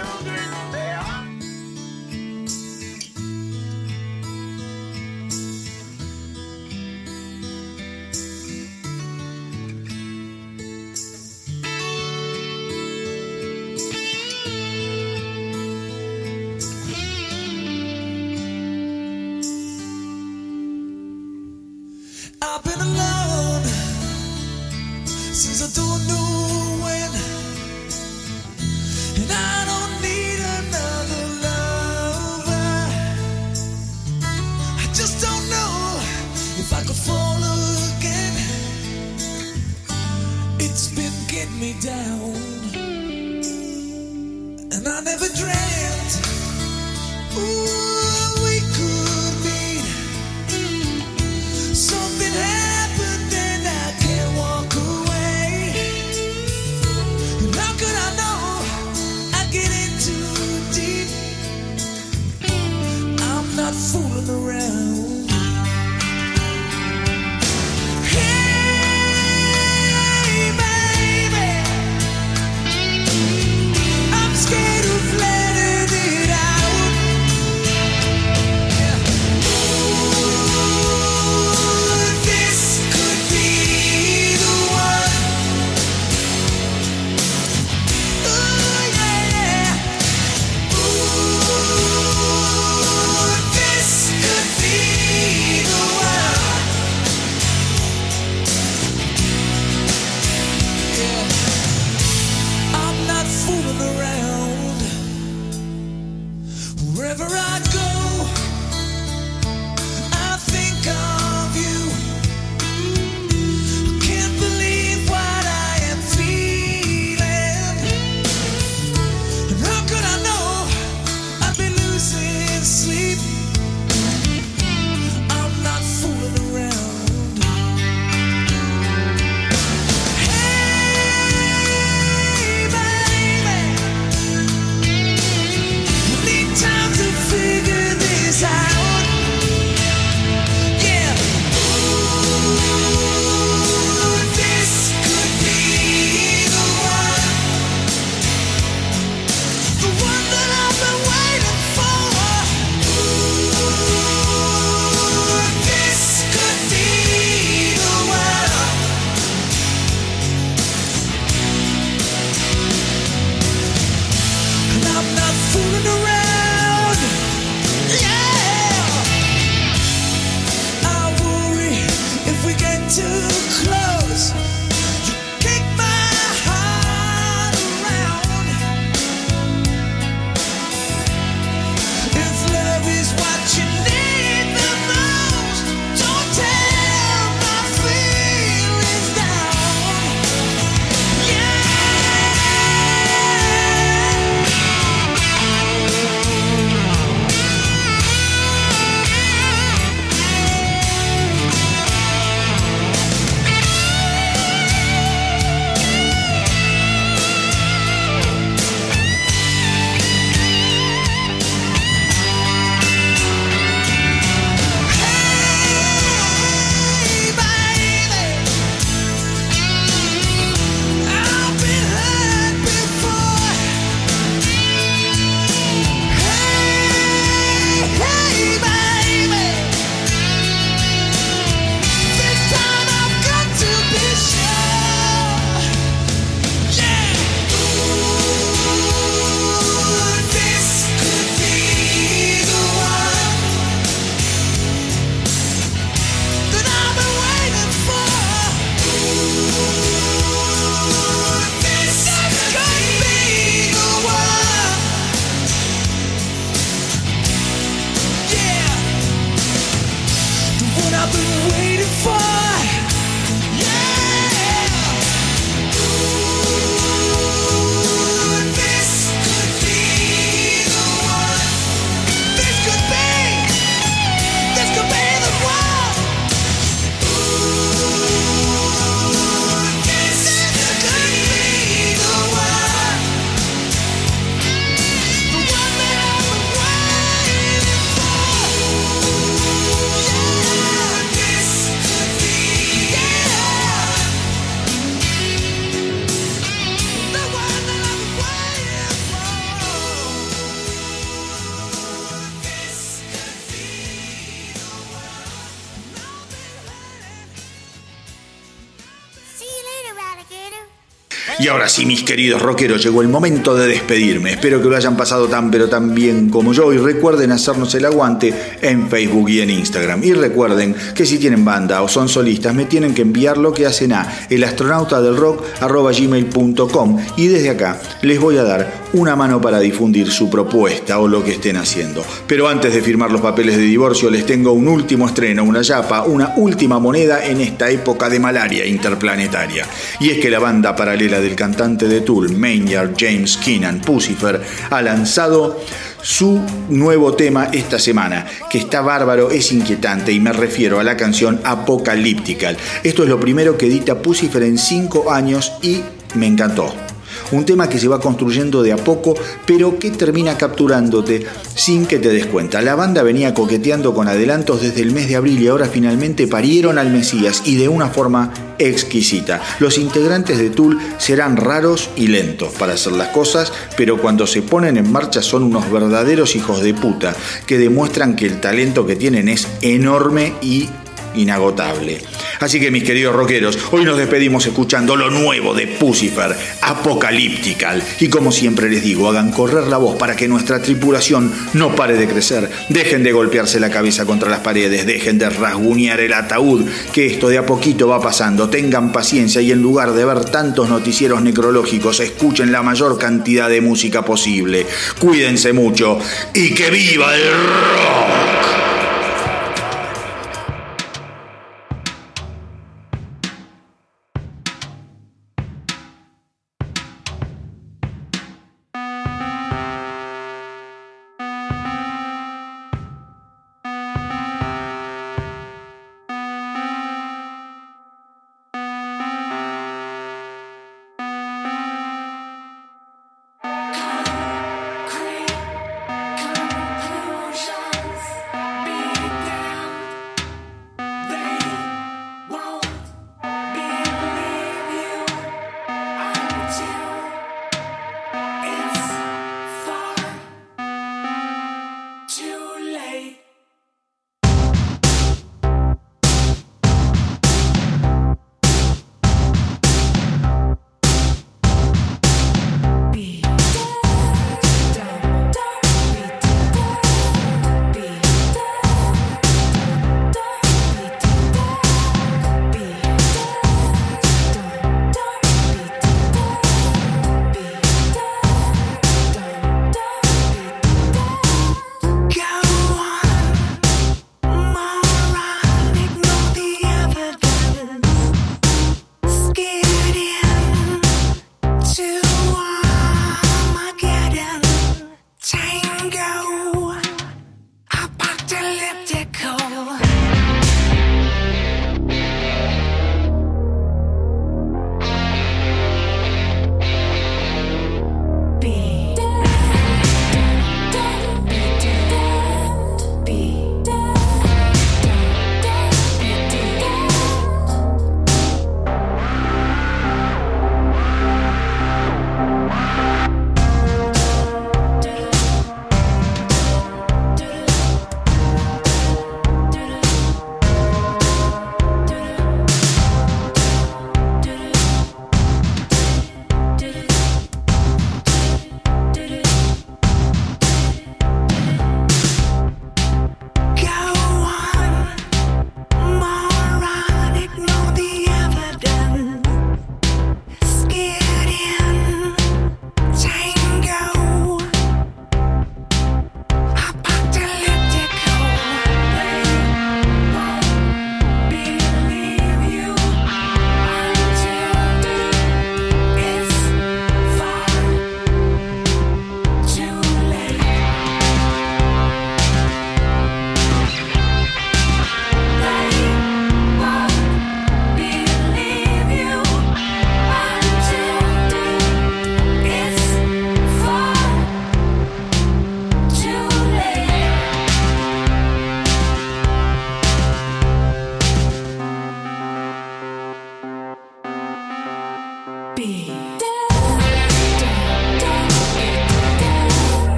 Ahora 311.53 311.69
sí, 311.69 311.85
mis 311.85 312.03
queridos 312.03 312.41
rockeros, 312.41 312.83
llegó 312.83 313.03
el 313.03 313.09
momento 313.09 313.55
de 313.55 313.67
despedirme. 313.67 314.33
Espero 314.33 314.63
que 314.63 314.69
lo 314.69 314.77
hayan 314.77 314.97
pasado 314.97 315.29
tan 315.29 315.51
pero 315.51 315.69
tan 315.69 315.95
bien 315.95 316.31
como 316.31 316.55
yo 316.55 316.73
y 316.73 316.79
recuerden 316.79 317.31
hacernos 317.31 317.75
el 317.75 317.85
aguante 317.85 318.33
en 318.63 318.89
Facebook 318.89 319.29
y 319.29 319.43
en 319.43 319.51
Instagram. 319.51 320.03
Y 320.03 320.15
recuerden 320.15 320.75
que 320.95 321.05
si 321.05 321.19
tienen 321.19 321.45
banda 321.45 321.83
o 321.83 321.89
son 321.89 322.09
solistas, 322.09 322.55
me 322.55 322.65
tienen 322.65 322.95
que 322.95 323.03
enviar 323.03 323.37
lo 323.37 323.53
que 323.53 323.67
hacen 323.67 323.93
a 323.93 324.11
elastronautadelrock.gmail.com 324.31 326.99
y 327.19 327.27
desde 327.27 327.51
acá 327.51 327.79
les 328.01 328.19
voy 328.19 328.39
a 328.39 328.45
dar 328.45 328.82
una 328.95 329.17
mano 329.17 329.41
para 329.41 329.59
difundir 329.59 330.11
su 330.11 330.29
propuesta 330.29 330.99
o 330.99 331.09
lo 331.09 331.25
que 331.25 331.33
estén 331.33 331.57
haciendo. 331.57 332.05
Pero 332.27 332.49
antes 332.49 332.75
de 332.75 332.83
firmar 332.83 333.11
los 333.11 333.21
papeles 333.21 333.57
de 333.57 333.63
divorcio, 333.63 334.11
les 334.11 334.27
tengo 334.27 334.53
un 334.53 334.69
último 334.69 335.07
estreno, 335.07 335.45
una 335.45 335.63
yapa, 335.63 336.03
una 336.03 336.35
última 336.37 336.79
moneda 336.79 337.25
en 337.25 337.41
esta 337.41 337.71
época 337.71 338.09
de 338.09 338.21
malaria 338.21 338.67
interplanetaria. 338.67 339.67
Y 340.01 340.11
es 340.11 340.19
que 340.19 340.31
la 340.31 340.39
banda 340.39 340.77
paralela 340.77 341.21
del 341.21 341.35
cantante 341.35 341.89
de 341.89 342.01
Tool, 342.03 342.37
Maynard 342.37 342.95
James 342.99 343.37
Keenan 343.37 343.81
Pucifer, 343.81 344.41
ha 344.71 344.83
lanzado 344.83 345.59
su 346.03 346.41
nuevo 346.69 347.15
tema 347.15 347.49
esta 347.53 347.79
semana, 347.79 348.27
que 348.51 348.59
está 348.59 348.81
bárbaro, 348.81 349.31
es 349.31 349.53
inquietante 349.53 350.13
y 350.13 350.21
me 350.21 350.33
refiero 350.33 350.81
a 350.81 350.85
la 350.85 350.97
canción 350.97 351.41
Apocalyptical. 351.45 352.57
Esto 352.83 353.05
es 353.05 353.09
lo 353.09 353.21
primero 353.21 353.57
que 353.57 353.67
edita 353.67 354.03
Pucifer 354.03 354.43
en 354.43 354.59
cinco 354.59 355.13
años 355.13 355.53
y 355.63 355.81
me 356.15 356.27
encantó. 356.27 356.92
Un 357.33 357.45
tema 357.45 357.69
que 357.69 357.79
se 357.79 357.89
va 357.89 358.01
construyendo 358.01 358.63
de 358.63 358.73
a 358.73 358.77
poco, 358.77 359.15
pero 359.47 359.79
que 359.79 359.91
termina 359.91 360.37
capturándote 360.37 361.27
sin 361.55 361.87
que 361.87 361.99
te 361.99 362.11
des 362.11 362.27
cuenta. 362.27 362.63
La 362.63 362.75
banda 362.75 363.03
venía 363.03 363.35
coqueteando 363.35 363.95
con 363.95 364.07
adelantos 364.07 364.63
desde 364.63 364.83
el 364.83 364.93
mes 364.93 365.09
de 365.09 365.17
abril 365.17 365.41
y 365.43 365.49
ahora 365.49 365.67
finalmente 365.67 366.27
parieron 366.27 366.79
al 366.79 366.91
Mesías 366.91 367.43
y 367.47 367.57
de 367.57 367.69
una 367.69 367.89
forma 367.89 368.33
exquisita. 368.59 369.41
Los 369.59 369.79
integrantes 369.79 370.39
de 370.39 370.51
Tool 370.51 370.79
serán 370.99 371.37
raros 371.37 371.91
y 371.97 372.09
lentos 372.09 372.53
para 372.59 372.75
hacer 372.75 372.93
las 372.93 373.09
cosas, 373.09 373.53
pero 373.77 373.99
cuando 374.01 374.27
se 374.27 374.43
ponen 374.43 374.77
en 374.77 374.93
marcha 374.93 375.23
son 375.23 375.43
unos 375.43 375.71
verdaderos 375.71 376.37
hijos 376.37 376.63
de 376.63 376.75
puta 376.75 377.15
que 377.47 377.59
demuestran 377.59 378.15
que 378.15 378.27
el 378.27 378.41
talento 378.41 378.87
que 378.87 378.97
tienen 378.97 379.29
es 379.29 379.49
enorme 379.63 380.35
y 380.43 380.69
inagotable. 381.15 382.01
Así 382.41 382.59
que 382.59 382.71
mis 382.71 382.85
queridos 382.85 383.15
rockeros, 383.15 383.59
hoy 383.71 383.85
nos 383.85 383.97
despedimos 383.97 384.45
escuchando 384.47 384.97
lo 384.97 385.11
nuevo 385.11 385.55
de 385.55 385.67
Pucifer, 385.67 386.37
Apocalyptical. 386.63 387.83
Y 388.01 388.09
como 388.09 388.33
siempre 388.33 388.69
les 388.69 388.83
digo, 388.83 389.09
hagan 389.09 389.31
correr 389.31 389.69
la 389.69 389.77
voz 389.77 389.97
para 389.97 390.17
que 390.17 390.29
nuestra 390.29 390.61
tripulación 390.61 391.33
no 391.55 391.75
pare 391.77 391.95
de 391.95 392.09
crecer. 392.09 392.51
Dejen 392.69 393.03
de 393.03 393.13
golpearse 393.13 393.61
la 393.61 393.71
cabeza 393.71 394.05
contra 394.05 394.29
las 394.29 394.41
paredes, 394.41 394.87
dejen 394.87 395.19
de 395.19 395.31
rasguñar 395.31 396.01
el 396.01 396.13
ataúd, 396.13 396.67
que 396.93 397.07
esto 397.07 397.29
de 397.29 397.39
a 397.39 397.47
poquito 397.47 397.89
va 397.89 398.01
pasando. 398.01 398.49
Tengan 398.49 398.93
paciencia 398.93 399.41
y 399.41 399.53
en 399.53 399.63
lugar 399.63 399.93
de 399.93 400.05
ver 400.05 400.25
tantos 400.25 400.69
noticieros 400.69 401.23
necrológicos, 401.23 402.01
escuchen 402.01 402.53
la 402.53 402.63
mayor 402.63 402.99
cantidad 402.99 403.49
de 403.49 403.61
música 403.61 404.05
posible. 404.05 404.67
Cuídense 404.99 405.53
mucho 405.53 405.99
y 406.35 406.55
que 406.55 406.71
viva 406.71 407.15
el 407.15 407.31
rock. 407.31 408.72